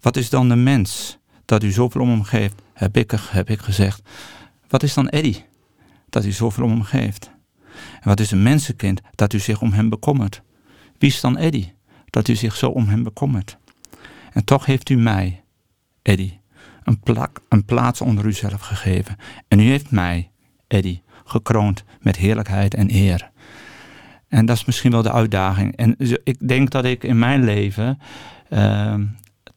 [0.00, 3.60] wat is dan de mens dat u zoveel om hem geeft, heb ik, heb ik
[3.60, 4.02] gezegd.
[4.68, 5.44] Wat is dan Eddie?
[6.08, 7.30] Dat u zoveel om hem geeft.
[8.02, 10.42] Wat is een mensenkind dat u zich om hem bekommert?
[10.98, 11.72] Wie is dan Eddie?
[12.10, 13.58] Dat u zich zo om hem bekommert.
[14.32, 15.42] En toch heeft u mij,
[16.02, 16.40] Eddie,
[16.84, 19.16] een, plak, een plaats onder uzelf gegeven.
[19.48, 20.30] En u heeft mij,
[20.66, 23.30] Eddie, gekroond met heerlijkheid en eer.
[24.28, 25.76] En dat is misschien wel de uitdaging.
[25.76, 25.94] En
[26.24, 27.98] ik denk dat ik in mijn leven
[28.48, 29.04] ehm,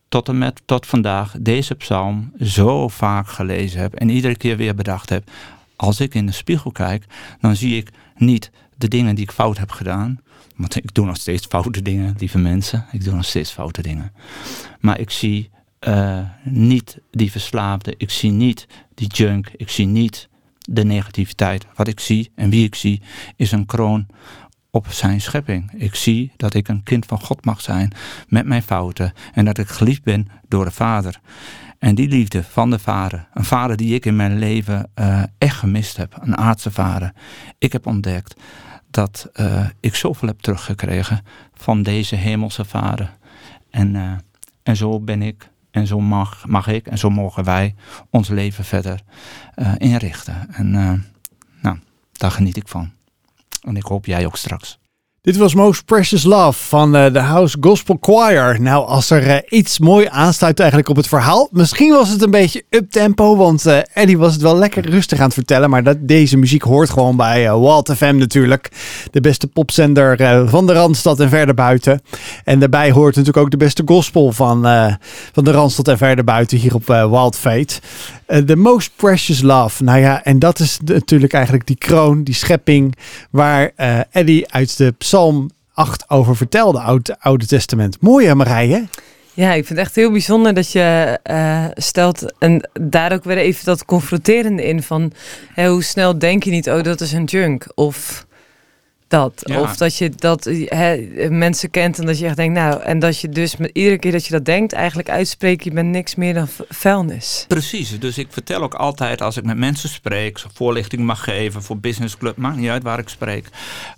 [0.09, 4.75] tot en met tot vandaag deze psalm zo vaak gelezen heb en iedere keer weer
[4.75, 5.29] bedacht heb.
[5.75, 7.05] Als ik in de spiegel kijk,
[7.39, 10.19] dan zie ik niet de dingen die ik fout heb gedaan.
[10.55, 12.85] Want ik doe nog steeds foute dingen, lieve mensen.
[12.91, 14.11] Ik doe nog steeds foute dingen.
[14.79, 15.49] Maar ik zie
[15.87, 17.93] uh, niet die verslaafde.
[17.97, 19.51] Ik zie niet die junk.
[19.55, 21.65] Ik zie niet de negativiteit.
[21.75, 23.01] Wat ik zie en wie ik zie
[23.35, 24.07] is een kroon
[24.71, 25.71] op zijn schepping.
[25.73, 27.93] Ik zie dat ik een kind van God mag zijn
[28.27, 31.19] met mijn fouten en dat ik geliefd ben door de Vader.
[31.79, 35.55] En die liefde van de Vader, een Vader die ik in mijn leven uh, echt
[35.55, 37.13] gemist heb, een aardse Vader.
[37.57, 38.35] Ik heb ontdekt
[38.91, 43.17] dat uh, ik zoveel heb teruggekregen van deze hemelse Vader.
[43.69, 44.11] En, uh,
[44.63, 47.75] en zo ben ik en zo mag, mag ik en zo mogen wij
[48.09, 49.01] ons leven verder
[49.77, 50.53] inrichten.
[50.53, 50.71] En
[51.61, 51.79] nou,
[52.11, 52.91] daar geniet ik van.
[53.61, 54.79] En ik hoop jij ook straks.
[55.23, 58.61] Dit was Most Precious Love van uh, de House Gospel Choir.
[58.61, 61.47] Nou, als er uh, iets mooi aansluit eigenlijk op het verhaal.
[61.51, 65.25] Misschien was het een beetje uptempo, want uh, Eddie was het wel lekker rustig aan
[65.25, 65.69] het vertellen.
[65.69, 68.71] Maar dat, deze muziek hoort gewoon bij Walt FM natuurlijk.
[69.11, 70.17] De beste popzender
[70.49, 72.01] van de Randstad en verder buiten.
[72.43, 74.61] En daarbij hoort natuurlijk ook de beste gospel van,
[75.33, 77.79] van de Randstad en verder buiten hier op Wild Fate.
[78.45, 79.83] The Most Precious Love.
[79.83, 82.95] Nou ja, en dat is natuurlijk eigenlijk die kroon, die schepping
[83.31, 83.71] waar
[84.11, 88.01] Eddie uit de Psalm 8 over vertelde, Oude, Oude Testament.
[88.01, 88.87] Mooi hè Marije?
[89.33, 93.37] Ja, ik vind het echt heel bijzonder dat je uh, stelt en daar ook weer
[93.37, 95.11] even dat confronterende in van
[95.55, 98.25] hoe snel denk je niet, oh dat is een junk of
[99.11, 99.45] dat.
[99.57, 100.49] Of dat je dat
[101.29, 104.11] mensen kent en dat je echt denkt, nou, en dat je dus met iedere keer
[104.11, 107.45] dat je dat denkt, eigenlijk uitspreekt, je bent niks meer dan vuilnis.
[107.47, 111.77] Precies, dus ik vertel ook altijd als ik met mensen spreek, voorlichting mag geven voor
[111.77, 113.47] business club, maakt niet uit waar ik spreek,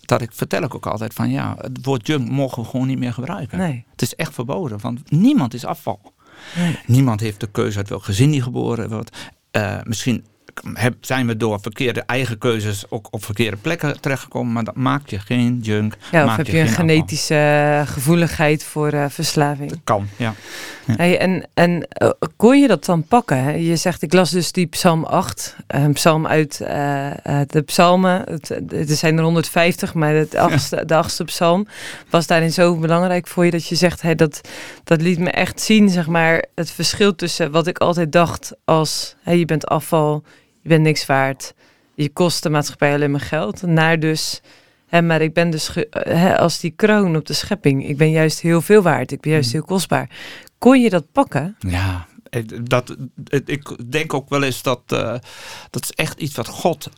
[0.05, 2.99] dat ik vertel ik ook altijd van ja, het woord junk mogen we gewoon niet
[2.99, 3.57] meer gebruiken.
[3.57, 3.85] Nee.
[3.91, 6.13] Het is echt verboden, want niemand is afval.
[6.55, 6.79] Nee.
[6.85, 9.17] Niemand heeft de keuze uit welk gezin die geboren wordt.
[9.51, 10.25] Uh, misschien
[11.01, 14.53] zijn we door verkeerde eigen keuzes ook op verkeerde plekken terechtgekomen.
[14.53, 15.97] Maar dat maakt je geen junk.
[16.11, 19.69] Ja, of heb je, een genetische eh, gevoeligheid voor uh, verslaving?
[19.69, 20.33] Dat kan, ja.
[20.85, 23.43] Hey, en en uh, kon je dat dan pakken?
[23.43, 23.51] Hè?
[23.51, 25.55] Je zegt, ik las dus die psalm 8.
[25.67, 26.57] Een psalm uit
[27.47, 28.21] de psalmen.
[28.29, 31.67] Het, er zijn er 150, maar het achtste, de achtste psalm
[32.09, 34.41] was daarin zo belangrijk voor je dat je zegt, hey, dat,
[34.83, 39.15] dat liet me echt zien, zeg maar, het verschil tussen wat ik altijd dacht als,
[39.21, 40.23] hey, je bent afval,
[40.63, 41.53] je bent niks waard,
[41.93, 43.61] je kost de maatschappij alleen maar geld.
[43.61, 44.41] Naar dus,
[44.87, 47.87] hè, maar ik ben dus hè, als die kroon op de schepping.
[47.87, 49.53] Ik ben juist heel veel waard, ik ben juist mm.
[49.53, 50.09] heel kostbaar.
[50.57, 51.55] Kon je dat pakken?
[51.59, 52.07] Ja,
[52.61, 52.95] dat,
[53.45, 55.15] ik denk ook wel eens dat uh,
[55.69, 56.89] dat is echt iets wat God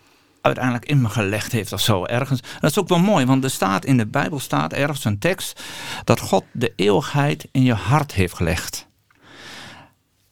[0.41, 2.41] uiteindelijk in me gelegd heeft of zo ergens.
[2.59, 5.61] Dat is ook wel mooi, want er staat in de Bijbel staat ergens een tekst
[6.03, 8.85] dat God de eeuwigheid in je hart heeft gelegd.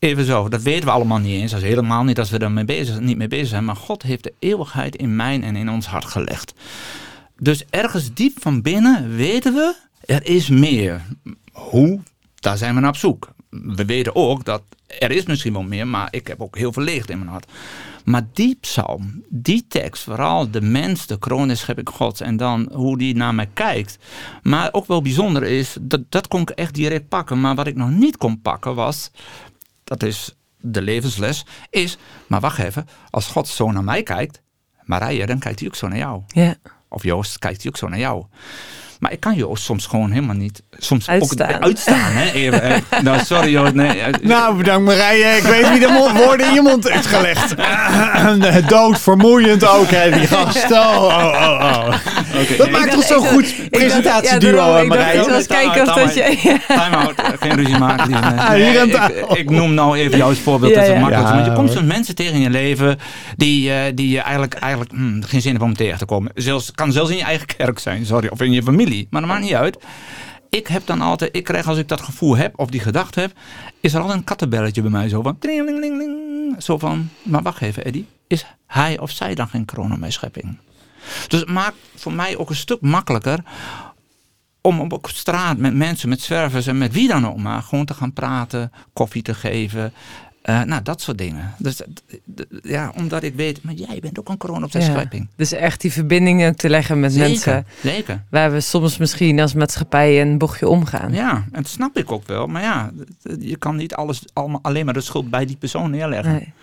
[0.03, 1.51] Even zo, dat weten we allemaal niet eens.
[1.51, 3.65] Dat is helemaal niet dat we er bezig, niet mee bezig zijn.
[3.65, 6.53] Maar God heeft de eeuwigheid in mijn en in ons hart gelegd.
[7.39, 9.75] Dus ergens diep van binnen weten we,
[10.05, 11.01] er is meer.
[11.51, 11.99] Hoe?
[12.35, 13.29] Daar zijn we naar op zoek.
[13.49, 14.61] We weten ook dat
[14.99, 17.51] er is misschien wel meer, maar ik heb ook heel veel leegte in mijn hart.
[18.05, 22.69] Maar die psalm, die tekst, vooral de mens, de kroon is ik gods en dan
[22.73, 23.97] hoe die naar mij kijkt.
[24.41, 27.41] Maar ook wel bijzonder is, dat, dat kon ik echt direct pakken.
[27.41, 29.11] Maar wat ik nog niet kon pakken was
[29.83, 34.41] dat is de levensles, is, maar wacht even, als God zo naar mij kijkt,
[34.83, 36.21] Marije, dan kijkt hij ook zo naar jou.
[36.27, 36.55] Ja.
[36.87, 38.25] Of Joost kijkt hij ook zo naar jou.
[39.03, 40.63] Maar ik kan Joost soms gewoon helemaal niet.
[40.77, 41.55] Soms uitstaan.
[41.55, 42.11] ook uitstaan.
[42.11, 42.31] Hè?
[42.31, 43.73] Even, nou, sorry Joost.
[43.73, 44.01] Nee.
[44.21, 45.37] Nou, bedankt Marije.
[45.37, 47.55] Ik weet wie de woorden in je mond heeft gelegd.
[48.69, 50.71] Dood, vermoeiend ook, hè, die gast.
[50.71, 51.95] Oh, oh, oh.
[52.41, 52.57] Okay.
[52.57, 55.21] Dat maakt toch zo goed presentatieduo, ja, Marije.
[55.21, 56.59] Ik was kijken of dat je...
[56.67, 58.09] Time out, geen ruzie maken.
[58.49, 60.73] Nee, ik, ik, noem nou even jou als voorbeeld.
[60.73, 62.99] dat het makkelijk Want je komt soms mensen tegen in je leven
[63.35, 66.31] die, uh, die je eigenlijk, eigenlijk hmm, geen zin hebben om tegen te komen.
[66.35, 68.27] Zelfs, kan zelfs in je eigen kerk zijn, sorry.
[68.27, 68.92] Of in je familie.
[69.09, 69.77] Maar dat maakt niet uit.
[70.49, 73.33] Ik heb dan altijd, ik krijg als ik dat gevoel heb of die gedachte heb,
[73.79, 75.37] is er altijd een kattenbelletje bij mij zo van,
[76.57, 80.11] zo van, maar wacht even Eddie, is hij of zij dan geen kroon op mijn
[80.11, 80.57] schepping?
[81.27, 83.43] Dus het maakt voor mij ook een stuk makkelijker
[84.61, 87.93] om op straat met mensen, met zwervers en met wie dan ook maar, gewoon te
[87.93, 89.93] gaan praten, koffie te geven,
[90.49, 91.53] Uh, nou, dat soort dingen.
[91.57, 91.81] Dus
[92.63, 95.25] ja, omdat ik weet, maar jij bent ook een de ja.
[95.35, 97.65] Dus echt die verbindingen te leggen met zeker, mensen.
[97.81, 98.23] Zeker.
[98.29, 101.13] Waar we soms misschien als maatschappij een bochtje omgaan.
[101.13, 102.47] Ja, en dat snap ik ook wel.
[102.47, 102.91] Maar ja,
[103.39, 106.33] je kan niet alles allemaal alleen maar de schuld bij die persoon neerleggen.
[106.33, 106.53] Nee.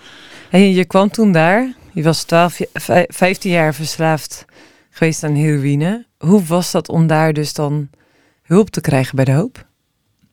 [0.51, 2.61] En je kwam toen daar, je was 12,
[3.09, 4.45] 15 jaar verslaafd
[4.91, 6.07] geweest aan heroïne.
[6.19, 7.89] Hoe was dat om daar dus dan
[8.43, 9.67] hulp te krijgen bij de hoop?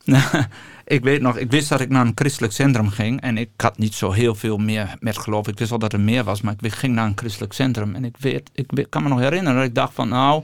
[0.87, 3.21] ik weet nog, ik wist dat ik naar een christelijk centrum ging.
[3.21, 5.47] En ik had niet zo heel veel meer met geloof.
[5.47, 7.95] Ik wist wel dat er meer was, maar ik ging naar een christelijk centrum.
[7.95, 10.43] En ik, weet, ik kan me nog herinneren dat ik dacht van nou...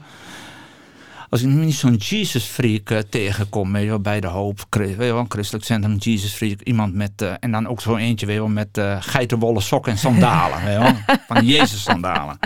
[1.30, 4.90] Als ik niet zo'n Jesus freak uh, tegenkom, weet je wel, bij de hoop, weet
[4.90, 8.26] je wel, een christelijk centrum, Jesus freak, iemand met, uh, en dan ook zo eentje,
[8.26, 12.40] weet je wel, met uh, geitenwolle sokken en sandalen, weet je wel, van Jezus sandalen.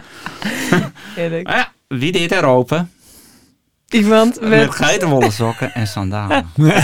[1.43, 2.91] ja, wie deed er open?
[3.89, 4.49] Iemand met...
[4.49, 6.49] Met geitenwolle sokken en sandalen.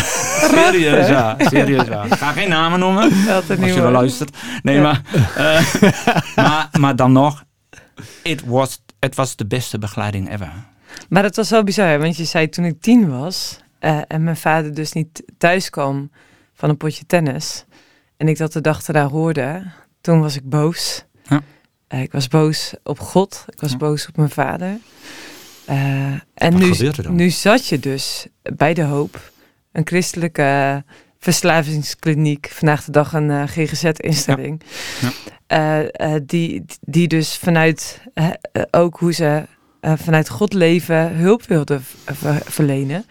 [0.51, 2.03] serieus ja, serieus ja.
[2.03, 4.37] Ik ga geen namen noemen, Dat als je wel luistert.
[4.61, 5.01] Nee, maar,
[5.37, 5.73] uh,
[6.35, 7.43] maar, maar dan nog,
[8.23, 10.51] it was, het was de beste begeleiding ever.
[11.09, 14.37] Maar het was wel bizar, want je zei toen ik tien was uh, en mijn
[14.37, 16.11] vader dus niet thuis kwam
[16.53, 17.65] van een potje tennis
[18.17, 21.05] en ik dat de dag erna hoorde, toen was ik boos.
[21.23, 21.41] Ja.
[21.89, 23.77] Uh, ik was boos op God, ik was Ja.
[23.77, 24.77] boos op mijn vader.
[25.69, 25.75] Uh,
[26.33, 29.31] en Wat nu, nu zat je dus bij de hoop,
[29.71, 30.83] een christelijke
[31.19, 34.61] verslavingskliniek, vandaag de dag een uh, GGZ-instelling,
[35.47, 35.81] Ja.
[35.81, 38.01] uh, die, die dus vanuit
[38.71, 39.43] ook hoe ze
[39.81, 43.05] vanuit God leven hulp wilde ver verlenen.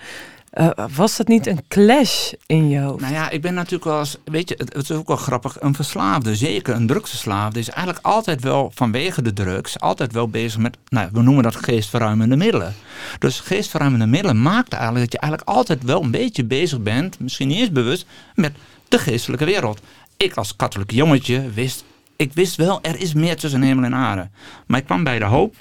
[0.61, 3.00] Uh, was dat niet een clash in je hoofd?
[3.00, 5.74] Nou ja, ik ben natuurlijk wel eens, weet je, het, is ook wel grappig, een
[5.74, 10.76] verslaafde, zeker een drugsverslaafde, is eigenlijk altijd wel vanwege de drugs, altijd wel bezig met,
[10.88, 12.74] nou, we noemen dat geestverruimende middelen.
[13.18, 17.48] Dus geestverruimende middelen maakt eigenlijk dat je eigenlijk altijd wel een beetje bezig bent, misschien
[17.48, 18.53] niet eens bewust, met
[18.88, 19.80] de geestelijke wereld.
[20.16, 21.84] Ik als katholiek jongetje wist,
[22.16, 24.28] ik wist wel, er is meer tussen hemel en aarde.
[24.66, 25.55] Maar ik kwam bij de hoop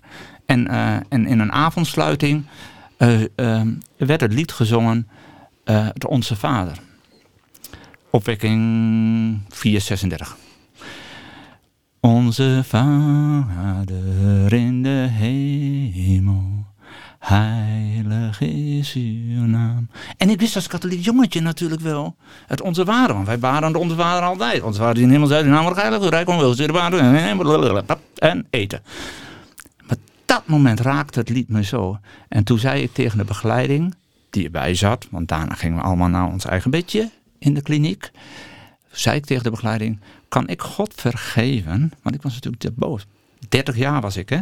[0.45, 2.45] en, uh, en in een avondsluiting
[3.97, 5.07] werd het lied gezongen,
[5.63, 6.77] het Onze Vader.
[8.09, 10.37] Opwekking 436.
[11.99, 16.65] Onze Vader in de hemel,
[17.19, 19.89] heilig is uw naam.
[20.17, 22.15] En ik wist als katholiek jongetje natuurlijk wel
[22.47, 24.63] het Onze Vader, want wij waren de Onze Vader altijd.
[24.63, 28.81] Onze Vader in de hemel zei, uw naam heilig, uw rijk de en eten
[30.31, 31.99] dat moment raakte het lied me zo.
[32.27, 33.95] En toen zei ik tegen de begeleiding,
[34.29, 37.09] die erbij zat, want daarna gingen we allemaal naar ons eigen bedje
[37.39, 38.11] in de kliniek.
[38.91, 41.91] Zei ik tegen de begeleiding, kan ik God vergeven?
[42.01, 43.05] Want ik was natuurlijk te boos.
[43.49, 44.39] 30 jaar was ik, hè?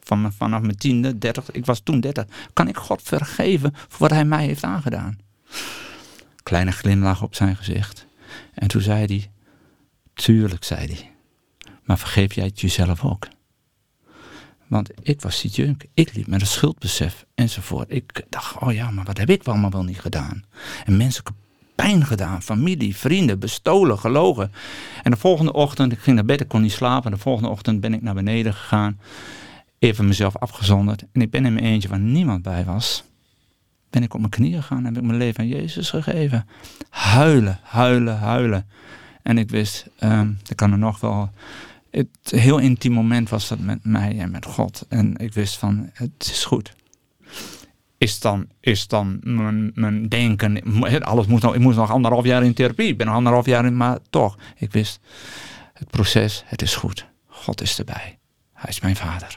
[0.00, 2.24] Van, vanaf mijn tiende, 30, ik was toen 30.
[2.52, 5.18] Kan ik God vergeven voor wat hij mij heeft aangedaan?
[6.42, 8.06] Kleine glimlach op zijn gezicht.
[8.54, 9.30] En toen zei hij,
[10.14, 11.10] tuurlijk, zei hij.
[11.84, 13.26] Maar vergeef jij het jezelf ook?
[14.68, 15.84] Want ik was die junk.
[15.94, 17.90] Ik liep met een schuldbesef enzovoort.
[17.90, 20.44] Ik dacht, oh ja, maar wat heb ik allemaal wel niet gedaan?
[20.84, 21.22] En mensen
[21.74, 22.42] pijn gedaan.
[22.42, 24.52] Familie, vrienden, bestolen, gelogen.
[25.02, 27.10] En de volgende ochtend, ik ging naar bed, ik kon niet slapen.
[27.10, 29.00] De volgende ochtend ben ik naar beneden gegaan.
[29.78, 31.04] Even mezelf afgezonderd.
[31.12, 33.04] En ik ben in mijn eentje waar niemand bij was.
[33.90, 36.46] Ben ik op mijn knieën gegaan en heb ik mijn leven aan Jezus gegeven.
[36.90, 38.66] Huilen, huilen, huilen.
[39.22, 41.30] En ik wist, um, kan er nog wel
[41.90, 44.86] het heel intiem moment was dat met mij en met God.
[44.88, 46.72] En ik wist van, het is goed.
[47.98, 50.62] Is dan, is dan mijn, mijn denken,
[51.02, 52.88] alles moet nog, ik moest nog anderhalf jaar in therapie.
[52.88, 54.38] Ik ben nog anderhalf jaar in, maar toch.
[54.56, 55.00] Ik wist,
[55.72, 57.06] het proces, het is goed.
[57.26, 58.18] God is erbij.
[58.52, 59.36] Hij is mijn vader.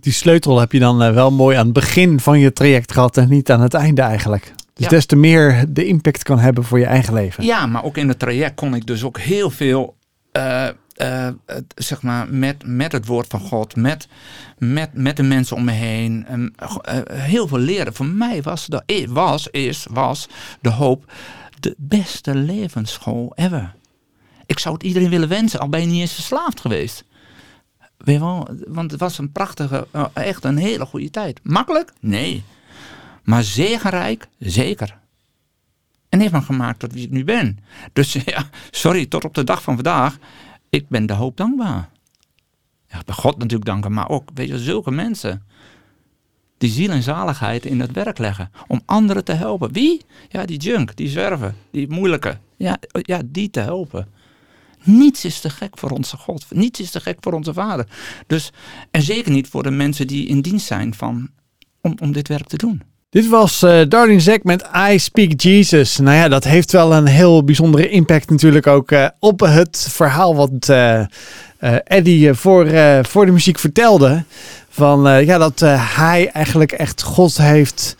[0.00, 3.16] Die sleutel heb je dan uh, wel mooi aan het begin van je traject gehad
[3.16, 4.52] en niet aan het einde eigenlijk.
[4.74, 4.88] Dus ja.
[4.88, 7.44] des te meer de impact kan hebben voor je eigen leven.
[7.44, 9.96] Ja, maar ook in het traject kon ik dus ook heel veel
[10.38, 11.28] uh, uh,
[11.74, 14.08] zeg maar, met, met het woord van God, met,
[14.58, 17.94] met, met de mensen om me heen, um, uh, heel veel leren.
[17.94, 20.28] Voor mij was, de, was, is, was
[20.60, 21.12] de hoop
[21.60, 23.74] de beste levensschool ever.
[24.46, 27.04] Ik zou het iedereen willen wensen, al ben je niet eens verslaafd geweest.
[27.96, 28.18] Weet
[28.68, 31.40] want het was een prachtige, echt een hele goede tijd.
[31.42, 31.92] Makkelijk?
[32.00, 32.44] Nee.
[33.24, 34.28] Maar zegenrijk?
[34.38, 34.98] Zeker.
[36.08, 37.58] En heeft me gemaakt tot wie ik nu ben.
[37.92, 40.18] Dus ja, sorry, tot op de dag van vandaag.
[40.70, 41.88] Ik ben de hoop dankbaar.
[42.88, 45.42] Ja, bij God natuurlijk danken, maar ook, weet je, zulke mensen.
[46.58, 48.50] Die ziel en zaligheid in het werk leggen.
[48.66, 49.72] Om anderen te helpen.
[49.72, 50.00] Wie?
[50.28, 52.38] Ja, die junk, die zwerven, die moeilijke.
[52.56, 54.08] Ja, ja, die te helpen.
[54.82, 56.46] Niets is te gek voor onze God.
[56.50, 57.86] Niets is te gek voor onze Vader.
[58.26, 58.52] Dus,
[58.90, 61.30] en zeker niet voor de mensen die in dienst zijn van,
[61.80, 62.82] om, om dit werk te doen.
[63.10, 65.96] Dit was uh, Darlene Zek met I Speak Jesus.
[65.96, 70.36] Nou ja, dat heeft wel een heel bijzondere impact natuurlijk ook uh, op het verhaal
[70.36, 71.04] wat uh,
[71.84, 72.70] Eddie voor,
[73.02, 74.24] voor de muziek vertelde.
[74.68, 77.96] Van ja, dat hij eigenlijk echt God heeft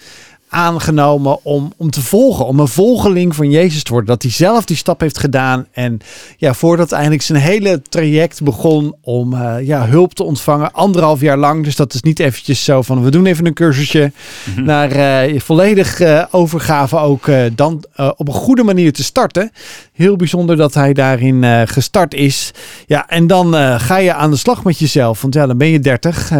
[0.48, 4.10] aangenomen om, om te volgen, om een volgeling van Jezus te worden.
[4.10, 5.66] Dat hij zelf die stap heeft gedaan.
[5.72, 5.98] En
[6.36, 11.36] ja, voordat eigenlijk zijn hele traject begon om uh, ja, hulp te ontvangen, anderhalf jaar
[11.36, 11.64] lang.
[11.64, 14.12] Dus dat is niet eventjes zo van we doen even een cursusje.
[14.44, 14.64] Mm-hmm.
[14.64, 17.84] Naar uh, volledig uh, overgave ook dan
[18.16, 19.50] op een goede manier te starten.
[19.92, 22.50] Heel bijzonder dat hij daarin gestart is.
[22.86, 25.22] Ja, en dan ga je aan de slag met jezelf.
[25.22, 26.30] Want ja, dan ben je 30,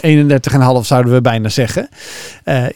[0.00, 1.88] 31 en half zouden we bijna zeggen.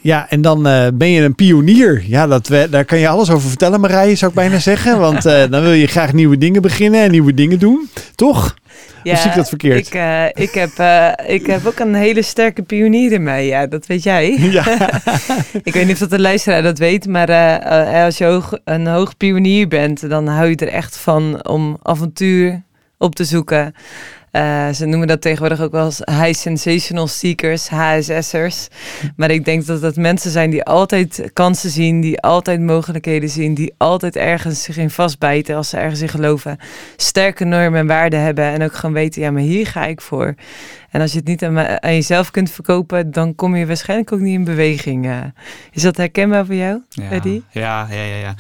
[0.00, 2.02] ja, en dan uh, ben je een pionier.
[2.06, 4.98] Ja, dat we, daar kan je alles over vertellen, Marije, zou ik bijna zeggen.
[5.06, 7.88] Want uh, dan wil je graag nieuwe dingen beginnen en nieuwe dingen doen.
[8.14, 8.54] Toch?
[9.02, 9.86] Ja, of zie ik dat verkeerd?
[9.86, 10.70] Ik, uh, ik, heb,
[11.26, 13.46] ik heb ook een hele sterke pionier in mij.
[13.46, 14.36] Ja, dat weet jij.
[14.50, 14.64] Ja.
[15.62, 17.06] ik weet niet of dat de luisteraar dat weet.
[17.06, 17.60] Maar
[18.04, 22.62] als je hoog, een hoog pionier bent, dan hou je er echt van om avontuur
[22.98, 23.74] op te zoeken.
[24.36, 28.68] Uh, ze noemen dat tegenwoordig ook wel als high sensational seekers, HSS'ers.
[29.16, 33.54] Maar ik denk dat dat mensen zijn die altijd kansen zien, die altijd mogelijkheden zien,
[33.54, 36.58] die altijd ergens zich in vastbijten als ze ergens in geloven.
[36.96, 40.34] Sterke normen en waarden hebben en ook gewoon weten, ja, maar hier ga ik voor.
[40.90, 44.20] En als je het niet aan, aan jezelf kunt verkopen, dan kom je waarschijnlijk ook
[44.20, 45.06] niet in beweging.
[45.06, 45.18] Uh,
[45.72, 47.44] is dat herkenbaar voor jou, ja, Eddie?
[47.50, 48.34] Ja, ja, ja, ja.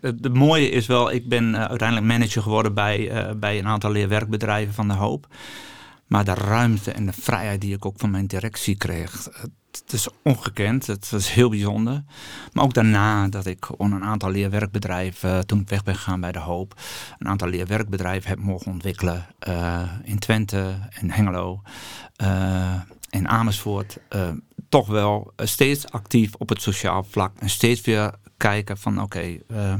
[0.00, 3.90] Het mooie is wel, ik ben uh, uiteindelijk manager geworden bij, uh, bij een aantal
[3.90, 5.26] leerwerkbedrijven van de Hoop.
[6.06, 9.28] Maar de ruimte en de vrijheid die ik ook van mijn directie kreeg,
[9.70, 10.86] het is ongekend.
[10.86, 12.04] Het is heel bijzonder.
[12.52, 16.32] Maar ook daarna dat ik een aantal leerwerkbedrijven, uh, toen ik weg ben gegaan bij
[16.32, 16.80] de Hoop,
[17.18, 19.26] een aantal leerwerkbedrijven heb mogen ontwikkelen
[20.02, 21.62] in Twente, in Hengelo,
[23.14, 23.98] in Amersfoort.
[24.68, 29.74] toch wel steeds actief op het sociaal vlak en steeds weer kijken van oké, eh,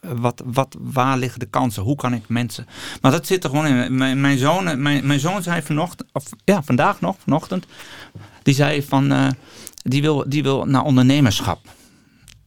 [0.00, 1.82] wat, wat, waar liggen de kansen?
[1.82, 2.66] Hoe kan ik mensen...
[3.00, 3.96] Maar dat zit er gewoon in.
[3.96, 7.66] Mijn, mijn, zoon, mijn, mijn zoon zei vanochtend, of ja, vandaag nog, vanochtend,
[8.42, 9.34] die zei van,
[9.82, 11.60] die, wil, die wil naar ondernemerschap.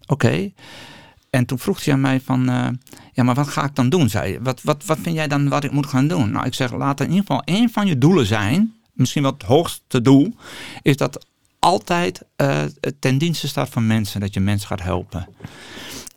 [0.05, 0.51] Oké.
[1.29, 2.43] En toen vroeg hij aan mij van,
[3.13, 4.09] ja, maar wat ga ik dan doen?
[4.09, 6.31] Zei wat, wat, wat vind jij dan wat ik moet gaan doen?
[6.31, 9.43] Nou, ik zeg, laat in ieder geval één van je doelen zijn, misschien wel het
[9.43, 10.35] hoogste doel,
[10.81, 11.25] is dat
[11.59, 12.63] altijd uh,
[12.99, 15.27] ten dienste staat van mensen, dat je mensen gaat helpen.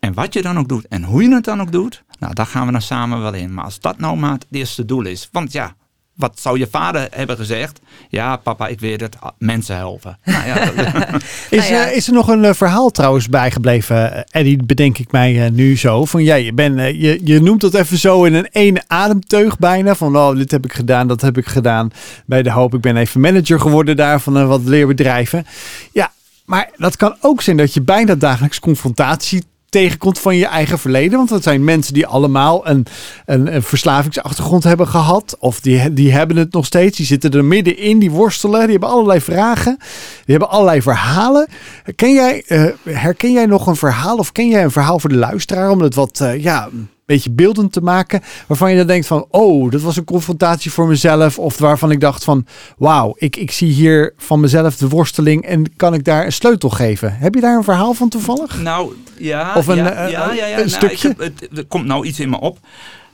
[0.00, 2.46] En wat je dan ook doet en hoe je het dan ook doet, nou, daar
[2.46, 3.54] gaan we dan samen wel in.
[3.54, 5.74] Maar als dat nou maar het eerste doel is, want ja,
[6.20, 7.80] wat zou je vader hebben gezegd?
[8.08, 10.18] Ja, papa, ik weet het, mensen helpen.
[10.30, 10.70] Nou ja,
[11.50, 15.44] is, nou is, er nog een uh, verhaal trouwens bijgebleven, uh, Eddie, bedenk ik mij
[15.44, 16.04] uh, nu zo.
[16.04, 19.94] Van jij, je, ben, je, je noemt dat even zo in een ene ademteug bijna.
[19.94, 21.90] Van oh, dit heb ik gedaan, dat heb ik gedaan
[22.26, 22.74] bij de hoop.
[22.74, 25.46] Ik ben even manager geworden daar van wat leerbedrijven.
[25.92, 26.12] Ja,
[26.44, 31.16] maar dat kan ook zijn dat je bijna dagelijks confrontatie tegenkomt van je eigen verleden.
[31.16, 32.86] Want dat zijn mensen die allemaal een,
[33.26, 35.36] een, een, verslavingsachtergrond hebben gehad.
[35.38, 36.96] Of die, die hebben het nog steeds.
[36.96, 38.60] Die zitten er middenin, die worstelen.
[38.60, 39.76] Die hebben allerlei vragen.
[40.24, 41.48] Die hebben allerlei verhalen.
[41.94, 44.16] Ken jij, uh, herken jij nog een verhaal?
[44.16, 45.70] Of ken jij een verhaal voor de luisteraar?
[45.70, 46.68] Om het wat, uh, ja
[47.14, 48.20] beetje beeldend te maken.
[48.46, 51.38] Waarvan je dan denkt van, oh, dat was een confrontatie voor mezelf.
[51.38, 52.46] Of waarvan ik dacht van,
[52.78, 56.70] wauw, ik, ik zie hier van mezelf de worsteling en kan ik daar een sleutel
[56.70, 57.16] geven.
[57.16, 58.62] Heb je daar een verhaal van toevallig?
[58.62, 59.54] Nou, ja.
[59.54, 61.08] Of een, ja, uh, ja, ja, een nou, stukje?
[61.08, 62.58] Heb, het, er komt nou iets in me op.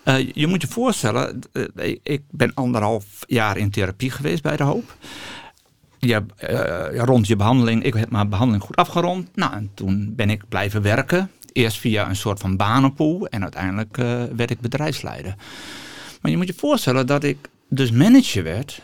[0.04, 4.62] Uh, je moet je voorstellen, uh, ik ben anderhalf jaar in therapie geweest bij de
[4.62, 4.96] hoop.
[5.98, 6.22] Je,
[6.94, 9.28] rond je behandeling, ik heb mijn behandeling goed afgerond.
[9.34, 13.96] Nou, en toen ben ik blijven werken eerst via een soort van banenpool en uiteindelijk
[13.96, 15.34] uh, werd ik bedrijfsleider.
[16.20, 18.82] Maar je moet je voorstellen dat ik dus manager werd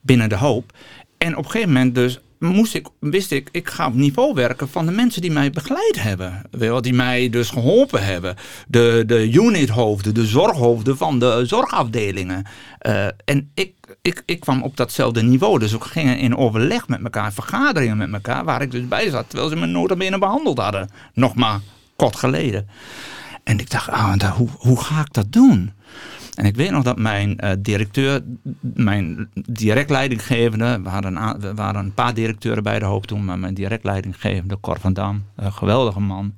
[0.00, 0.72] binnen de hoop.
[1.18, 4.68] En op een gegeven moment dus moest ik, wist ik, ik ga op niveau werken
[4.68, 6.42] van de mensen die mij begeleid hebben.
[6.50, 8.36] Wel, die mij dus geholpen hebben.
[8.68, 12.44] De, de unithoofden, de zorghoofden van de zorgafdelingen.
[12.82, 15.58] Uh, en ik, ik, ik kwam op datzelfde niveau.
[15.58, 19.28] Dus we gingen in overleg met elkaar, vergaderingen met elkaar, waar ik dus bij zat.
[19.28, 20.90] Terwijl ze me nooit binnen behandeld hadden.
[21.14, 21.60] Nog maar
[21.96, 22.68] kort geleden.
[23.44, 25.72] En ik dacht, ah, hoe, hoe ga ik dat doen?
[26.34, 28.22] En ik weet nog dat mijn uh, directeur,
[28.60, 33.54] mijn direct leidinggevende, we hadden, waren een paar directeuren bij de hoop toen, maar mijn
[33.54, 36.34] direct leidinggevende, Cor van Dam, een geweldige man,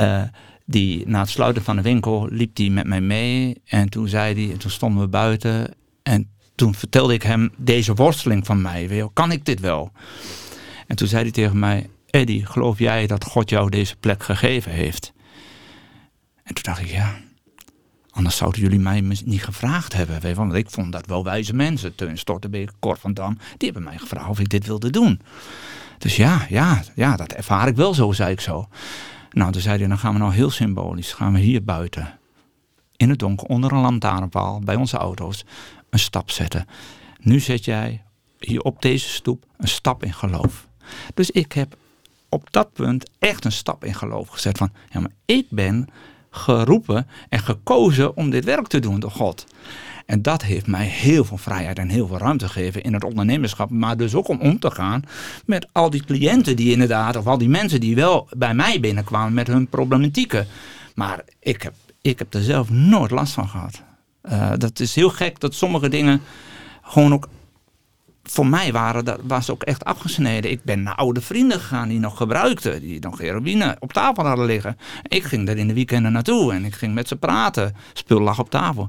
[0.00, 0.22] uh,
[0.64, 3.62] die na het sluiten van de winkel liep hij met mij mee.
[3.64, 8.46] En toen zei hij, toen stonden we buiten en toen vertelde ik hem deze worsteling
[8.46, 9.08] van mij.
[9.12, 9.92] Kan ik dit wel?
[10.86, 14.72] En toen zei hij tegen mij, Eddie, geloof jij dat God jou deze plek gegeven
[14.72, 15.12] heeft?
[16.42, 17.20] En toen dacht ik, ja,
[18.12, 20.20] Anders zouden jullie mij niet gevraagd hebben.
[20.20, 21.94] Weet want ik vond dat wel wijze mensen.
[21.94, 23.38] Teun Stortenbeek, Cor van Dam.
[23.56, 25.20] Die hebben mij gevraagd of ik dit wilde doen.
[25.98, 28.68] Dus ja, ja, ja, dat ervaar ik wel zo, zei ik zo.
[29.30, 31.12] Nou, toen zei hij, dan gaan we nou heel symbolisch.
[31.12, 32.18] Gaan we hier buiten,
[32.96, 35.44] in het donker, onder een lantaarnpaal, bij onze auto's,
[35.90, 36.66] een stap zetten.
[37.20, 38.02] Nu zet jij
[38.38, 40.68] hier op deze stoep een stap in geloof.
[41.14, 41.76] Dus ik heb
[42.32, 44.58] op dat punt echt een stap in geloof gezet.
[44.58, 45.88] Van, ja, maar ik ben
[46.30, 49.46] geroepen en gekozen om dit werk te doen door God.
[50.06, 53.70] En dat heeft mij heel veel vrijheid en heel veel ruimte gegeven in het ondernemerschap.
[53.70, 55.02] Maar dus ook om om te gaan
[55.46, 59.34] met al die cliënten die inderdaad, of al die mensen die wel bij mij binnenkwamen
[59.34, 60.46] met hun problematieken.
[60.94, 63.82] Maar ik heb, ik heb er zelf nooit last van gehad.
[64.22, 66.20] Uh, dat is heel gek dat sommige dingen
[66.82, 67.28] gewoon ook
[68.22, 70.50] voor mij waren, dat was ook echt afgesneden.
[70.50, 74.46] Ik ben naar oude vrienden gegaan die nog gebruikten, die nog heroïne op tafel hadden
[74.46, 74.78] liggen.
[75.02, 77.76] Ik ging daar in de weekenden naartoe en ik ging met ze praten.
[77.92, 78.88] Spul lag op tafel.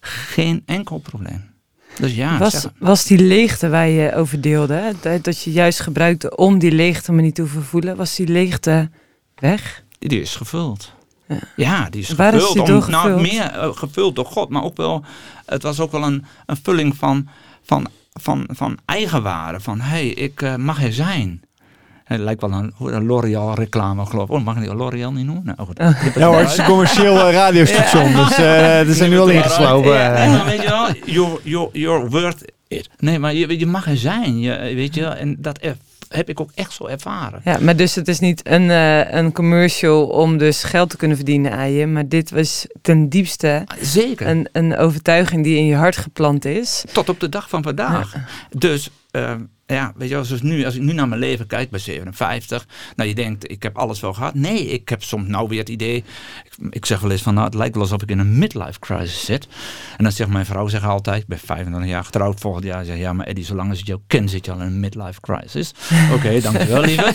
[0.00, 1.50] Geen enkel probleem.
[1.98, 6.58] Dus ja, was, was die leegte waar je over deelde, dat je juist gebruikte om
[6.58, 8.90] die leegte me niet te voelen, was die leegte
[9.34, 9.84] weg?
[9.98, 10.92] Die is gevuld.
[11.28, 12.56] Ja, ja die is Waar gevuld.
[12.56, 15.04] Is die om, nou, meer uh, gevuld door God, maar ook wel,
[15.46, 17.28] het was ook wel een, een vulling van,
[17.62, 17.88] van
[18.20, 19.60] van, van eigenwaarde.
[19.60, 21.42] Van hé, hey, ik uh, mag er zijn.
[22.04, 24.34] Het lijkt wel een, een L'Oreal reclame, geloof ik.
[24.34, 25.44] Oh, mag ik L'Oreal niet noemen?
[25.44, 26.14] Nou, goed.
[26.14, 28.10] Ja hoor, het is een commercieel uh, radiostation.
[28.10, 28.28] ja.
[28.28, 29.92] Dus uh, er zijn nu al ingeslopen.
[29.92, 30.88] Ja, weet je wel,
[31.42, 32.90] you're, you're worth it.
[32.98, 34.38] Nee, maar je, je mag er zijn.
[34.38, 35.58] Je, weet je, en dat
[36.14, 37.40] heb ik ook echt zo ervaren.
[37.44, 41.16] Ja, maar dus het is niet een, uh, een commercial om dus geld te kunnen
[41.16, 41.86] verdienen aan je.
[41.86, 44.26] Maar dit was ten diepste Zeker.
[44.26, 46.84] Een, een overtuiging die in je hart geplant is.
[46.92, 48.14] Tot op de dag van vandaag.
[48.50, 49.34] Dus uh,
[49.74, 52.66] ja, weet je wel, nu, als ik nu naar mijn leven kijk bij 57,
[52.96, 54.34] nou je denkt, ik heb alles wel gehad.
[54.34, 56.04] Nee, ik heb soms nou weer het idee,
[56.44, 58.78] ik, ik zeg wel eens van, nou het lijkt wel alsof ik in een midlife
[58.78, 59.48] crisis zit.
[59.96, 62.96] En dan zegt mijn vrouw zegt altijd, ik ben 25 jaar getrouwd, volgend jaar zeg
[62.96, 65.72] ja, maar Eddie, zolang als ik jou ken zit je al in een midlife crisis.
[66.04, 67.12] Oké, okay, dankjewel lieve.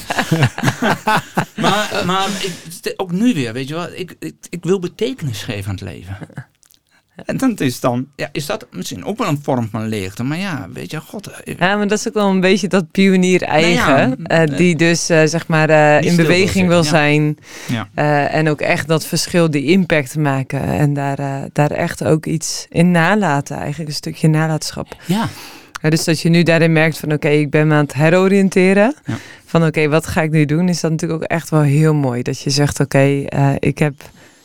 [1.63, 5.69] maar maar ik, ook nu weer, weet je wel, ik, ik, ik wil betekenis geven
[5.69, 6.17] aan het leven.
[7.25, 10.23] En dan is, dan, ja, is dat misschien ook wel een vorm van leegte.
[10.23, 11.27] Maar ja, weet je, god.
[11.27, 14.15] Eh, ja, maar dat is ook wel een beetje dat pionier eigen.
[14.17, 15.69] Nou eh, die dus, uh, zeg maar,
[16.03, 17.37] in beweging wil zijn.
[17.67, 18.29] Ja.
[18.29, 20.61] en ook echt dat verschil, die impact maken.
[20.61, 23.57] En daar, daar echt ook iets in nalaten.
[23.57, 24.95] Eigenlijk een stukje nalatenschap.
[25.05, 25.27] Ja.
[25.89, 28.95] dus dat je nu daarin merkt van, oké, ik ben me aan het heroriënteren.
[29.45, 30.69] Van, oké, wat ga ik nu doen?
[30.69, 32.21] Is dat natuurlijk ook echt wel heel mooi.
[32.21, 33.25] Dat je zegt, oké,
[33.59, 33.93] ik heb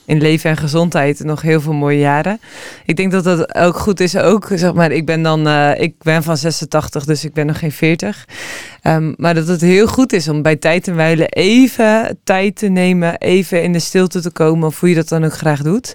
[0.04, 2.40] in leven en gezondheid nog heel veel mooie jaren.
[2.84, 4.16] Ik denk dat dat ook goed is.
[4.16, 7.58] Ook zeg maar, ik ben dan, uh, ik ben van 86, dus ik ben nog
[7.58, 8.24] geen 40.
[8.82, 12.56] Um, ehm, maar dat het heel goed is om bij tijd en wijle even tijd
[12.56, 15.62] te nemen, even in de stilte te komen, of hoe je dat dan ook graag
[15.62, 15.94] doet.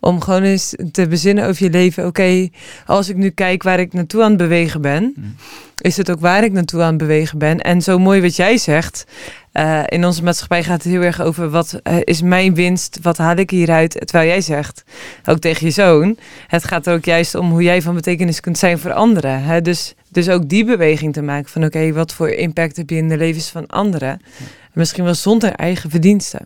[0.00, 2.06] Om gewoon eens te bezinnen over je leven.
[2.06, 2.48] Oké,
[2.86, 5.34] als ik nu kijk waar ik naartoe aan het bewegen ben, mm.
[5.78, 7.58] is het ook waar ik naartoe aan het bewegen ben.
[7.58, 9.04] En zo mooi wat jij zegt.
[9.52, 13.16] Uh, in onze maatschappij gaat het heel erg over wat uh, is mijn winst, wat
[13.16, 13.90] haal ik hieruit.
[13.90, 14.84] Terwijl jij zegt,
[15.24, 16.16] ook tegen je zoon,
[16.46, 19.42] het gaat er ook juist om hoe jij van betekenis kunt zijn voor anderen.
[19.42, 19.60] Hè?
[19.60, 23.08] Dus, dus ook die beweging te maken van oké, wat voor impact heb je in
[23.08, 24.20] de levens van anderen.
[24.72, 26.40] Misschien wel zonder eigen verdiensten.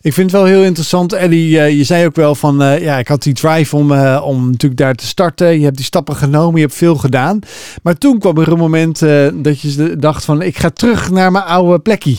[0.00, 1.76] Ik vind het wel heel interessant, Ellie.
[1.76, 4.80] Je zei ook wel van, uh, ja, ik had die drive om, uh, om natuurlijk
[4.80, 5.58] daar te starten.
[5.58, 7.38] Je hebt die stappen genomen, je hebt veel gedaan.
[7.82, 8.98] Maar toen kwam er een moment
[9.44, 12.16] dat je dacht van, ik ga terug naar mijn oude plekje.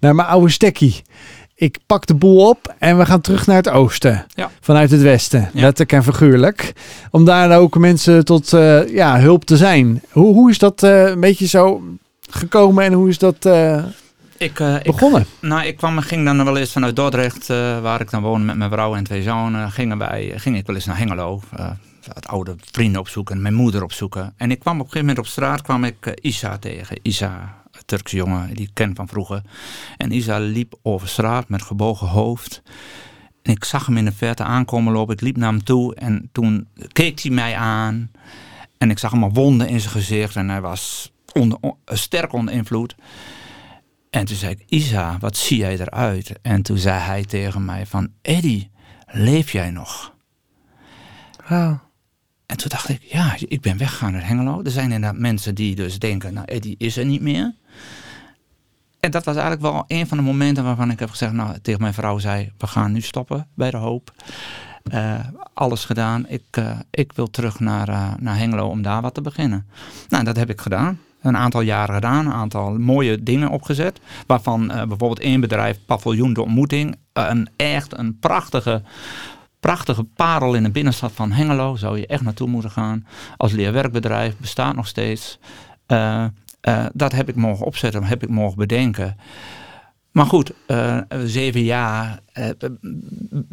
[0.00, 1.02] Naar mijn oude stekkie.
[1.56, 4.26] Ik pak de boel op en we gaan terug naar het oosten.
[4.34, 4.50] Ja.
[4.60, 5.60] Vanuit het westen, ja.
[5.60, 6.72] letterlijk en figuurlijk.
[7.10, 8.50] Om daar ook mensen tot
[8.88, 10.02] ja, hulp te zijn.
[10.10, 11.82] Hoe, hoe is dat een beetje zo
[12.30, 13.48] gekomen en hoe is dat
[14.36, 15.20] ik, uh, begonnen?
[15.20, 17.46] Ik, nou, ik kwam, ging dan wel eens vanuit Dordrecht,
[17.82, 20.76] waar ik dan woonde met mijn vrouw en twee zonen, gingen wij, ging ik wel
[20.76, 21.40] eens naar Hengelo.
[22.14, 24.34] Het oude vrienden opzoeken, mijn moeder opzoeken.
[24.36, 26.98] En ik kwam op een gegeven moment op straat, kwam ik Isa tegen.
[27.02, 29.42] Isa, Turkse jongen, die ik ken van vroeger.
[29.96, 32.62] En Isa liep over straat met gebogen hoofd.
[33.42, 35.14] En ik zag hem in de verte aankomen lopen.
[35.14, 38.10] Ik liep naar hem toe en toen keek hij mij aan.
[38.78, 42.94] En ik zag allemaal wonden in zijn gezicht en hij was onder, sterk onder invloed.
[44.10, 46.32] En toen zei ik, Isa, wat zie jij eruit?
[46.42, 48.70] En toen zei hij tegen mij van, Eddie,
[49.06, 50.14] leef jij nog?
[51.48, 51.78] Wow.
[52.46, 54.62] En toen dacht ik, ja, ik ben weggegaan naar Hengelo.
[54.62, 57.54] Er zijn inderdaad mensen die dus denken, nou, Eddie is er niet meer.
[59.04, 61.80] En dat was eigenlijk wel een van de momenten waarvan ik heb gezegd, nou, tegen
[61.80, 64.12] mijn vrouw zei, we gaan nu stoppen bij de hoop.
[64.92, 65.14] Uh,
[65.54, 66.24] alles gedaan.
[66.28, 69.66] Ik, uh, ik wil terug naar, uh, naar Hengelo om daar wat te beginnen.
[70.08, 74.00] Nou, dat heb ik gedaan een aantal jaren gedaan, een aantal mooie dingen opgezet.
[74.26, 78.82] Waarvan bijvoorbeeld één bedrijf, Paviljoen de Ontmoeting, een echt een prachtige
[79.60, 81.76] prachtige parel in de binnenstad van Hengelo.
[81.76, 83.06] Zou je echt naartoe moeten gaan.
[83.36, 85.38] Als leerwerkbedrijf bestaat nog steeds.
[85.88, 86.24] Uh,
[86.92, 89.16] dat heb ik mogen opzetten, heb ik mogen bedenken.
[90.14, 92.20] Maar goed, uh, zeven jaar.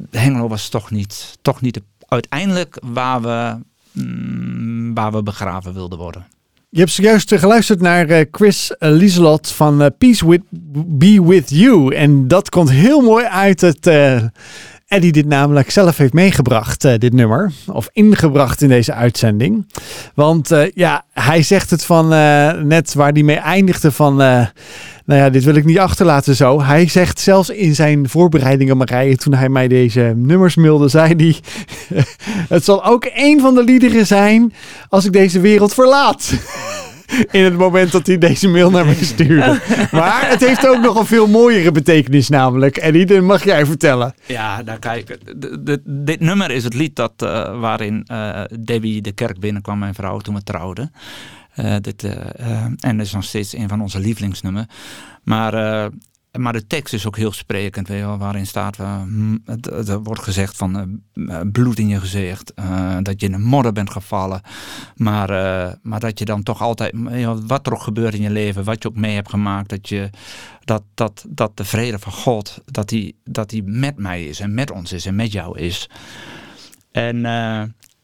[0.10, 3.58] Hengelo was toch niet, toch niet uiteindelijk waar we,
[3.92, 6.26] mm, waar we begraven wilden worden.
[6.70, 10.42] Je hebt zojuist geluisterd naar Chris Lieselot van Peace with,
[10.86, 11.96] Be With You.
[11.96, 13.86] En dat komt heel mooi uit het
[14.92, 17.52] Eddie dit namelijk zelf heeft meegebracht, uh, dit nummer.
[17.68, 19.68] Of ingebracht in deze uitzending.
[20.16, 24.16] Want uh, ja, hij zegt het van uh, net waar hij mee eindigde van...
[24.16, 24.50] nou
[25.06, 26.62] ja, dit wil ik niet achterlaten zo.
[26.62, 31.36] Hij zegt zelfs in zijn voorbereidingen, Marije, toen hij mij deze nummers mailde, zei hij...
[32.56, 34.54] het zal ook een van de liederen zijn
[34.90, 36.32] als ik deze wereld verlaat.
[37.32, 39.60] in het moment dat hij deze mail naar me stuurde.
[39.92, 42.78] Maar het heeft ook nog een veel mooiere betekenis namelijk.
[42.78, 44.14] En die mag jij vertellen.
[44.26, 45.18] Ja, nou kijk,
[45.86, 50.20] dit nummer is het lied dat, uh, waarin uh, Debbie de kerk binnenkwam, mijn vrouw,
[50.20, 50.92] toen we trouwden.
[51.56, 52.04] Uh, dit,
[52.80, 54.66] en dat is nog steeds een van onze lievelingsnummers.
[55.24, 55.90] Maar
[56.38, 61.02] maar de tekst is ook heel sprekend, wel, waarin staat, uh, er wordt gezegd van
[61.14, 62.54] uh, bloed in je gezicht,
[63.02, 64.42] dat je in een modder bent gevallen,
[64.96, 65.30] maar,
[65.82, 66.94] maar dat je dan toch altijd,
[67.48, 70.10] wat er ook gebeurt in je leven, wat je ook mee hebt gemaakt, dat, je,
[70.64, 74.54] dat, dat, dat de vrede van God, dat die, dat die met mij is en
[74.54, 75.90] met ons is en met jou is.
[76.92, 77.26] En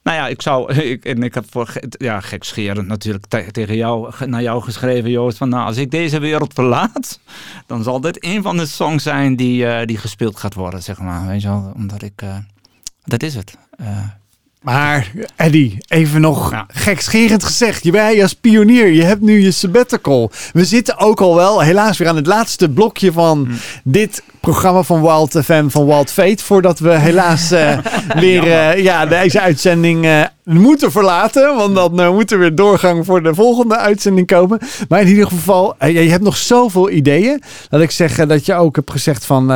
[0.08, 4.42] nou ja, ik zou, ik, en ik heb voor, ja, gekscherend natuurlijk tegen jou, naar
[4.42, 7.20] jou geschreven, Joost, van nou, als ik deze wereld verlaat,
[7.66, 11.00] dan zal dit een van de songs zijn die, uh, die gespeeld gaat worden, zeg
[11.00, 11.28] maar.
[11.28, 12.36] Weet je wel, omdat ik, uh,
[13.04, 13.58] dat is het.
[13.82, 13.88] Uh,
[14.62, 16.66] maar Eddie, even nog ja.
[16.68, 17.84] gekscherend gezegd.
[17.84, 20.32] Je bent als pionier, je hebt nu je sabbatical.
[20.54, 23.54] We zitten ook al wel helaas weer aan het laatste blokje van hm.
[23.84, 26.44] dit programma van Wild FM van Wild Fate.
[26.44, 27.78] Voordat we helaas uh,
[28.24, 30.24] weer uh, ja, deze uitzending uh,
[30.54, 31.56] moeten verlaten.
[31.56, 34.60] Want dan uh, moet er weer doorgang voor de volgende uitzending komen.
[34.90, 37.42] Maar in ieder geval, uh, je hebt nog zoveel ideeën.
[37.70, 39.52] Dat ik zeg dat je ook hebt gezegd van...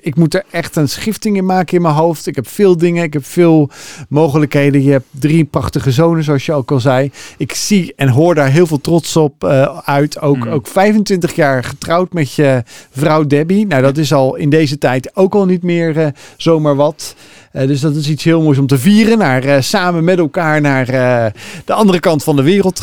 [0.00, 2.26] Ik moet er echt een schifting in maken in mijn hoofd.
[2.26, 3.70] Ik heb veel dingen, ik heb veel
[4.08, 4.82] mogelijkheden.
[4.82, 7.10] Je hebt drie prachtige zonen, zoals je ook al zei.
[7.36, 9.44] Ik zie en hoor daar heel veel trots op
[9.84, 10.20] uit.
[10.20, 10.48] Ook, mm.
[10.48, 13.66] ook 25 jaar getrouwd met je vrouw Debbie.
[13.66, 17.14] Nou, dat is al in deze tijd ook al niet meer zomaar wat.
[17.52, 19.18] Uh, dus dat is iets heel moois om te vieren.
[19.18, 21.26] Naar, uh, samen met elkaar naar uh,
[21.64, 22.76] de andere kant van de wereld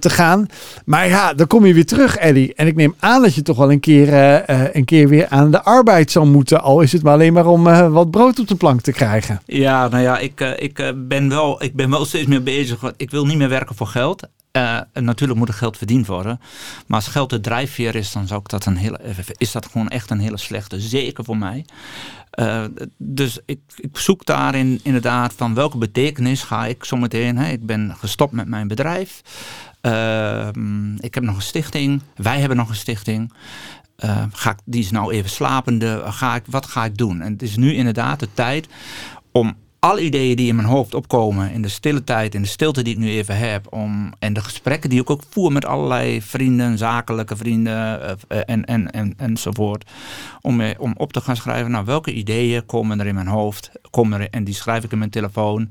[0.00, 0.46] te gaan.
[0.84, 2.54] Maar ja, dan kom je weer terug, Eddie.
[2.54, 4.12] En ik neem aan dat je toch wel een keer,
[4.76, 6.62] een keer weer aan de arbeid zal moeten.
[6.62, 7.62] Al is het maar alleen maar om
[7.92, 9.40] wat brood op de plank te krijgen.
[9.46, 12.92] Ja, nou ja, ik, ik, ben wel, ik ben wel steeds meer bezig.
[12.96, 14.22] Ik wil niet meer werken voor geld.
[14.56, 16.40] Uh, natuurlijk moet er geld verdiend worden.
[16.86, 18.98] Maar als geld de drijfveer is, dan zou ik dat een
[19.36, 20.80] is dat gewoon echt een hele slechte.
[20.80, 21.64] Zeker voor mij.
[22.38, 22.64] Uh,
[22.96, 27.36] dus ik, ik, zoek daarin inderdaad van welke betekenis ga ik zometeen.
[27.36, 27.50] Hè?
[27.50, 29.22] Ik ben gestopt met mijn bedrijf.
[29.82, 30.48] Uh,
[30.98, 32.02] ik heb nog een stichting.
[32.16, 33.32] Wij hebben nog een stichting.
[34.04, 36.02] Uh, ga ik, die is nou even slapende.
[36.06, 37.20] Ga ik, wat ga ik doen?
[37.20, 38.68] En het is nu inderdaad de tijd
[39.32, 42.82] om alle ideeën die in mijn hoofd opkomen in de stille tijd, in de stilte
[42.82, 46.22] die ik nu even heb, om, en de gesprekken die ik ook voer met allerlei
[46.22, 49.90] vrienden, zakelijke vrienden uh, en, en, en, enzovoort,
[50.40, 54.20] om, om op te gaan schrijven, nou welke ideeën komen er in mijn hoofd, komen
[54.20, 55.70] er, en die schrijf ik in mijn telefoon.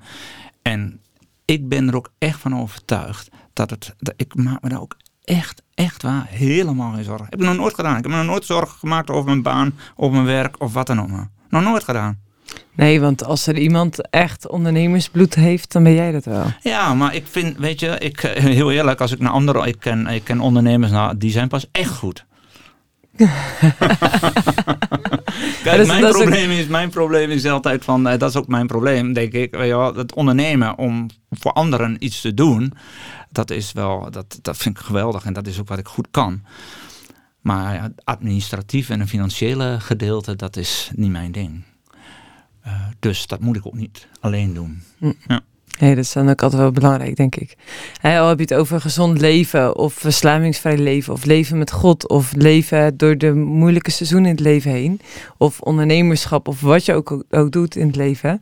[0.62, 1.00] En
[1.46, 4.98] ik ben er ook echt van overtuigd dat het, dat ik maak me daar ook
[5.24, 7.28] echt, echt waar, helemaal geen zorgen.
[7.30, 7.98] Heb ik nog nooit gedaan.
[7.98, 10.88] Ik heb me nog nooit zorgen gemaakt over mijn baan, over mijn werk of wat
[10.88, 11.28] dan ook.
[11.50, 12.30] Nog nooit gedaan.
[12.76, 16.46] Nee, want als er iemand echt ondernemersbloed heeft, dan ben jij dat wel.
[16.62, 19.80] Ja, maar ik vind, weet je, ik, eh, heel eerlijk, als ik naar anderen, ik
[19.80, 22.26] ken, ik ken ondernemers, nou, die zijn pas echt goed.
[25.64, 29.14] Kijk, mijn, probleem is, mijn probleem is altijd van, uh, dat is ook mijn probleem,
[29.14, 29.56] denk ik.
[29.56, 32.74] Weet je wel, het ondernemen om voor anderen iets te doen,
[33.32, 36.08] dat is wel, dat, dat vind ik geweldig en dat is ook wat ik goed
[36.12, 36.44] kan.
[37.42, 41.64] Maar het administratief en een financiële gedeelte, dat is niet mijn ding.
[43.02, 44.82] Dus dat moet ik ook niet alleen doen.
[44.98, 45.14] Mm.
[45.28, 45.42] Ja.
[45.80, 47.56] Nee, dat is dan ook altijd wel belangrijk, denk ik.
[48.02, 52.08] Hey, al heb je het over gezond leven of verslavingsvrij leven of leven met God
[52.10, 55.02] of leven door de moeilijke seizoenen in het leven heen
[55.38, 58.42] of ondernemerschap of wat je ook, ook doet in het leven.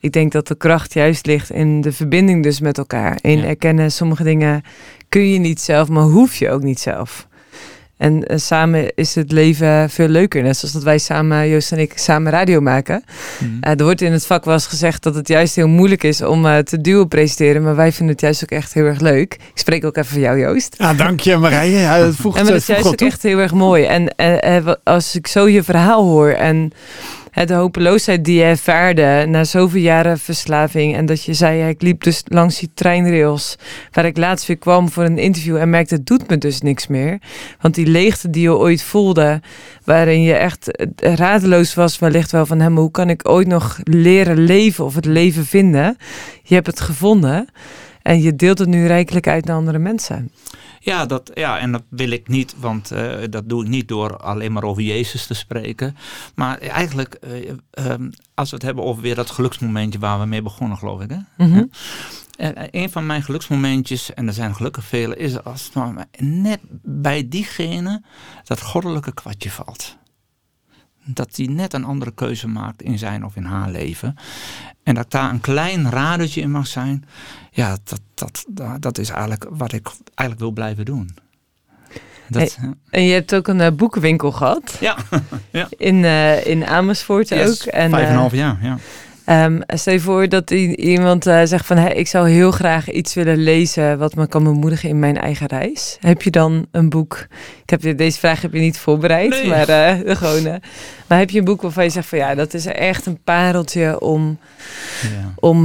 [0.00, 3.18] Ik denk dat de kracht juist ligt in de verbinding dus met elkaar.
[3.20, 4.62] In erkennen, sommige dingen
[5.08, 7.28] kun je niet zelf, maar hoef je ook niet zelf.
[7.96, 10.42] En uh, samen is het leven veel leuker.
[10.42, 13.04] Net zoals dat wij samen, Joost en ik, samen radio maken.
[13.38, 13.58] Mm.
[13.60, 16.22] Uh, er wordt in het vak wel eens gezegd dat het juist heel moeilijk is
[16.22, 17.62] om uh, te duwen presenteren.
[17.62, 19.34] Maar wij vinden het juist ook echt heel erg leuk.
[19.34, 20.74] Ik spreek ook even voor jou, Joost.
[20.78, 21.78] Ja, dank je Marije.
[21.78, 23.84] Ja, dat voegt, en maar dat is juist ook echt heel erg mooi.
[23.84, 24.14] En
[24.84, 26.72] als ik zo je verhaal hoor en
[27.44, 30.94] de hopeloosheid die je ervaarde na zoveel jaren verslaving.
[30.94, 33.56] En dat je zei, ik liep dus langs die treinrails
[33.92, 36.86] waar ik laatst weer kwam voor een interview en merkte, het doet me dus niks
[36.86, 37.18] meer.
[37.60, 39.40] Want die leegte die je ooit voelde,
[39.84, 44.84] waarin je echt radeloos was wellicht wel van, hoe kan ik ooit nog leren leven
[44.84, 45.96] of het leven vinden?
[46.42, 47.48] Je hebt het gevonden
[48.02, 50.30] en je deelt het nu rijkelijk uit naar andere mensen.
[50.80, 54.16] Ja, dat, ja, en dat wil ik niet, want uh, dat doe ik niet door
[54.16, 55.96] alleen maar over Jezus te spreken.
[56.34, 60.42] Maar eigenlijk, uh, um, als we het hebben over weer dat geluksmomentje waar we mee
[60.42, 61.10] begonnen, geloof ik.
[61.10, 61.44] Hè?
[61.46, 61.70] Mm -hmm.
[62.38, 67.28] uh, een van mijn geluksmomentjes, en er zijn gelukkig vele, is als het net bij
[67.28, 68.02] diegene
[68.44, 69.96] dat goddelijke kwartje valt.
[71.06, 74.16] Dat die net een andere keuze maakt in zijn of in haar leven.
[74.82, 77.04] En dat daar een klein radertje in mag zijn.
[77.50, 78.44] Ja, dat, dat,
[78.80, 81.16] dat is eigenlijk wat ik eigenlijk wil blijven doen.
[82.28, 84.76] Dat, hey, en je hebt ook een uh, boekenwinkel gehad.
[84.80, 84.96] Ja.
[85.50, 85.68] ja.
[85.70, 87.72] In, uh, in Amersfoort yes, ook.
[87.72, 88.78] En, vijf en een half jaar, ja.
[89.28, 91.76] Um, stel je voor dat iemand uh, zegt van...
[91.76, 95.46] Hey, ik zou heel graag iets willen lezen wat me kan bemoedigen in mijn eigen
[95.46, 95.96] reis.
[96.00, 97.26] Heb je dan een boek...
[97.62, 99.46] Ik heb deze vraag heb je niet voorbereid, nee.
[99.46, 100.46] maar uh, gewoon...
[100.46, 100.54] Uh,
[101.06, 104.00] maar heb je een boek waarvan je zegt van ja, dat is echt een pareltje
[104.00, 104.38] om,
[105.02, 105.32] ja.
[105.36, 105.64] om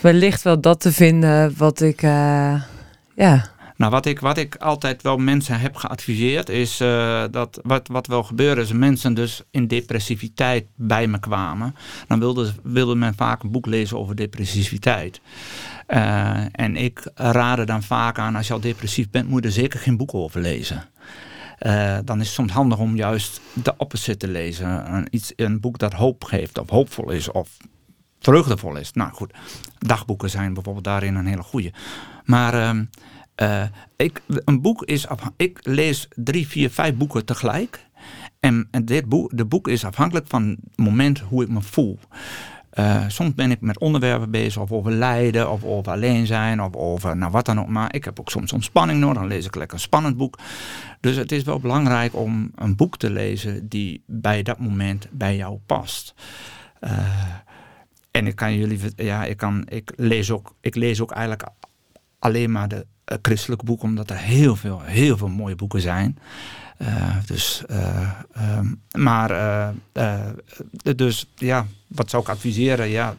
[0.00, 2.00] wellicht wel dat te vinden wat ik...
[2.00, 3.51] ja...
[3.82, 8.06] Nou, wat ik, wat ik altijd wel mensen heb geadviseerd is uh, dat wat, wat
[8.06, 11.74] wel gebeurde is mensen dus in depressiviteit bij me kwamen.
[12.08, 15.20] Dan wilde, wilde men vaak een boek lezen over depressiviteit.
[15.88, 19.54] Uh, en ik raadde dan vaak aan als je al depressief bent moet je er
[19.54, 20.84] zeker geen boek over lezen.
[21.60, 24.94] Uh, dan is het soms handig om juist de opposite te lezen.
[24.94, 27.56] Een, iets, een boek dat hoop geeft of hoopvol is of
[28.20, 28.92] vreugdevol is.
[28.92, 29.32] Nou goed,
[29.78, 31.72] dagboeken zijn bijvoorbeeld daarin een hele goede.
[32.24, 32.54] Maar...
[32.54, 32.80] Uh,
[33.36, 33.64] uh,
[33.96, 35.06] ik, een boek is
[35.36, 37.86] ik lees drie, vier, vijf boeken tegelijk.
[38.40, 41.98] En, dit boek, de boek is afhankelijk van het moment hoe ik me voel.
[42.74, 46.74] Uh, soms ben ik met onderwerpen bezig, of over lijden, of over alleen zijn, of
[46.74, 47.68] over nou wat dan ook.
[47.68, 50.38] Maar ik heb ook soms ontspanning nodig, dan lees ik lekker een spannend boek.
[51.00, 55.36] Dus het is wel belangrijk om een boek te lezen die bij dat moment bij
[55.36, 56.14] jou past.
[56.80, 56.90] Uh,
[58.10, 61.42] en ik kan jullie, ja, ik, kan, ik, lees ook, ik lees ook eigenlijk
[62.22, 66.18] alleen maar de uh, christelijke boeken, omdat er heel veel, heel veel mooie boeken zijn.
[66.78, 68.10] Uh, dus, uh,
[68.58, 69.72] um, maar,
[70.96, 72.88] dus ja, wat zou ik adviseren?
[72.88, 73.14] Ja,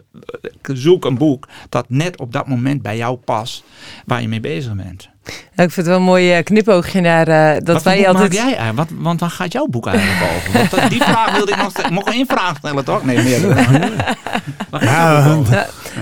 [0.73, 3.63] zoek een boek dat net op dat moment bij jou past,
[4.05, 5.09] waar je mee bezig bent.
[5.23, 8.33] Nou, ik vind het wel een mooi knipoogje naar uh, dat wat wij altijd.
[8.33, 8.75] jij eigenlijk?
[8.75, 10.77] Wat, want waar gaat jouw boek eigenlijk over?
[10.77, 11.93] Want die vraag wilde ik nog stellen.
[11.93, 13.03] Mocht ik één vraag stellen, toch?
[13.03, 13.39] Nee, meer.
[14.71, 15.45] nou,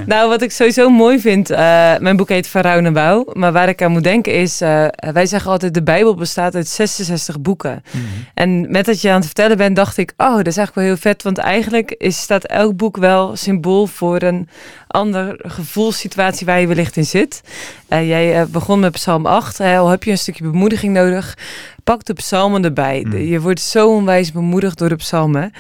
[0.06, 1.58] nou, wat ik sowieso mooi vind, uh,
[2.00, 3.28] mijn boek heet Van Rouw naar Bouw.
[3.34, 6.68] Maar waar ik aan moet denken is, uh, wij zeggen altijd de Bijbel bestaat uit
[6.68, 7.84] 66 boeken.
[7.92, 7.98] Mhm.
[7.98, 8.26] Mm -hmm.
[8.34, 10.86] En met dat je aan het vertellen bent, dacht ik, oh, dat is eigenlijk wel
[10.86, 11.24] heel vet.
[11.24, 14.50] Want eigenlijk is, staat elk boek wel symbool voor een
[14.92, 17.42] ander gevoelssituatie waar je wellicht in zit.
[17.90, 19.58] Uh, jij begon met Psalm 8.
[19.58, 21.38] Hè, al heb je een stukje bemoediging nodig,
[21.84, 23.06] pak de psalmen erbij.
[23.08, 23.18] Mm.
[23.18, 25.52] Je wordt zo onwijs bemoedigd door de psalmen.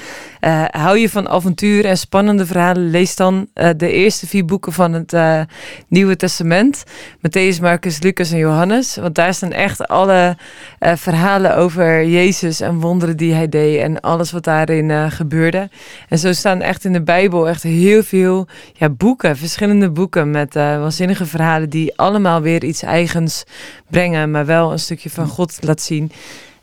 [0.41, 4.73] Uh, hou je van avonturen en spannende verhalen, lees dan uh, de eerste vier boeken
[4.73, 5.41] van het uh,
[5.87, 6.83] Nieuwe Testament.
[7.17, 8.95] Matthäus, Marcus, Lucas en Johannes.
[8.95, 10.37] Want daar staan echt alle
[10.79, 15.69] verhalen over Jezus en wonderen die hij deed en alles wat daarin gebeurde.
[16.09, 20.53] En zo staan echt in de Bijbel echt heel veel ja, boeken, verschillende boeken met
[20.53, 23.43] waanzinnige verhalen die allemaal weer iets eigens
[23.89, 26.10] brengen, maar wel een stukje van God laat zien.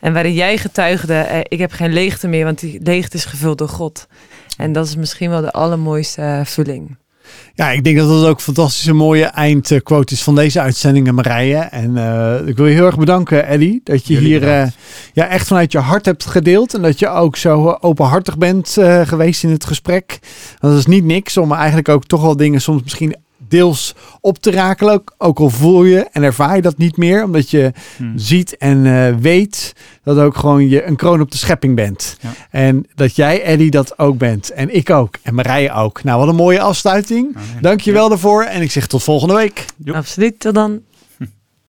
[0.00, 3.58] En waarin jij getuigde, eh, ik heb geen leegte meer, want die leegte is gevuld
[3.58, 4.06] door God.
[4.56, 6.96] En dat is misschien wel de allermooiste uh, vulling.
[7.54, 11.56] Ja, ik denk dat dat ook een fantastische mooie eindquote is van deze uitzending, Marije.
[11.56, 14.66] En uh, ik wil je heel erg bedanken, Eddie, dat je Jullie hier uh,
[15.12, 16.74] ja, echt vanuit je hart hebt gedeeld.
[16.74, 20.18] En dat je ook zo openhartig bent uh, geweest in het gesprek.
[20.58, 23.16] Dat is niet niks om eigenlijk ook toch wel dingen soms misschien
[23.48, 24.92] deels op te rakelen.
[24.92, 27.24] Ook, ook al voel je en ervaar je dat niet meer.
[27.24, 28.18] Omdat je hmm.
[28.18, 32.16] ziet en uh, weet dat ook gewoon je een kroon op de schepping bent.
[32.20, 32.30] Ja.
[32.50, 34.50] En dat jij, Eddie, dat ook bent.
[34.50, 35.14] En ik ook.
[35.22, 36.04] En Marije ook.
[36.04, 37.34] Nou, wat een mooie afsluiting.
[37.34, 37.44] Nee.
[37.60, 38.42] Dank je wel daarvoor.
[38.42, 39.64] En ik zeg tot volgende week.
[39.84, 39.96] Joep.
[39.96, 40.80] Absoluut, tot dan.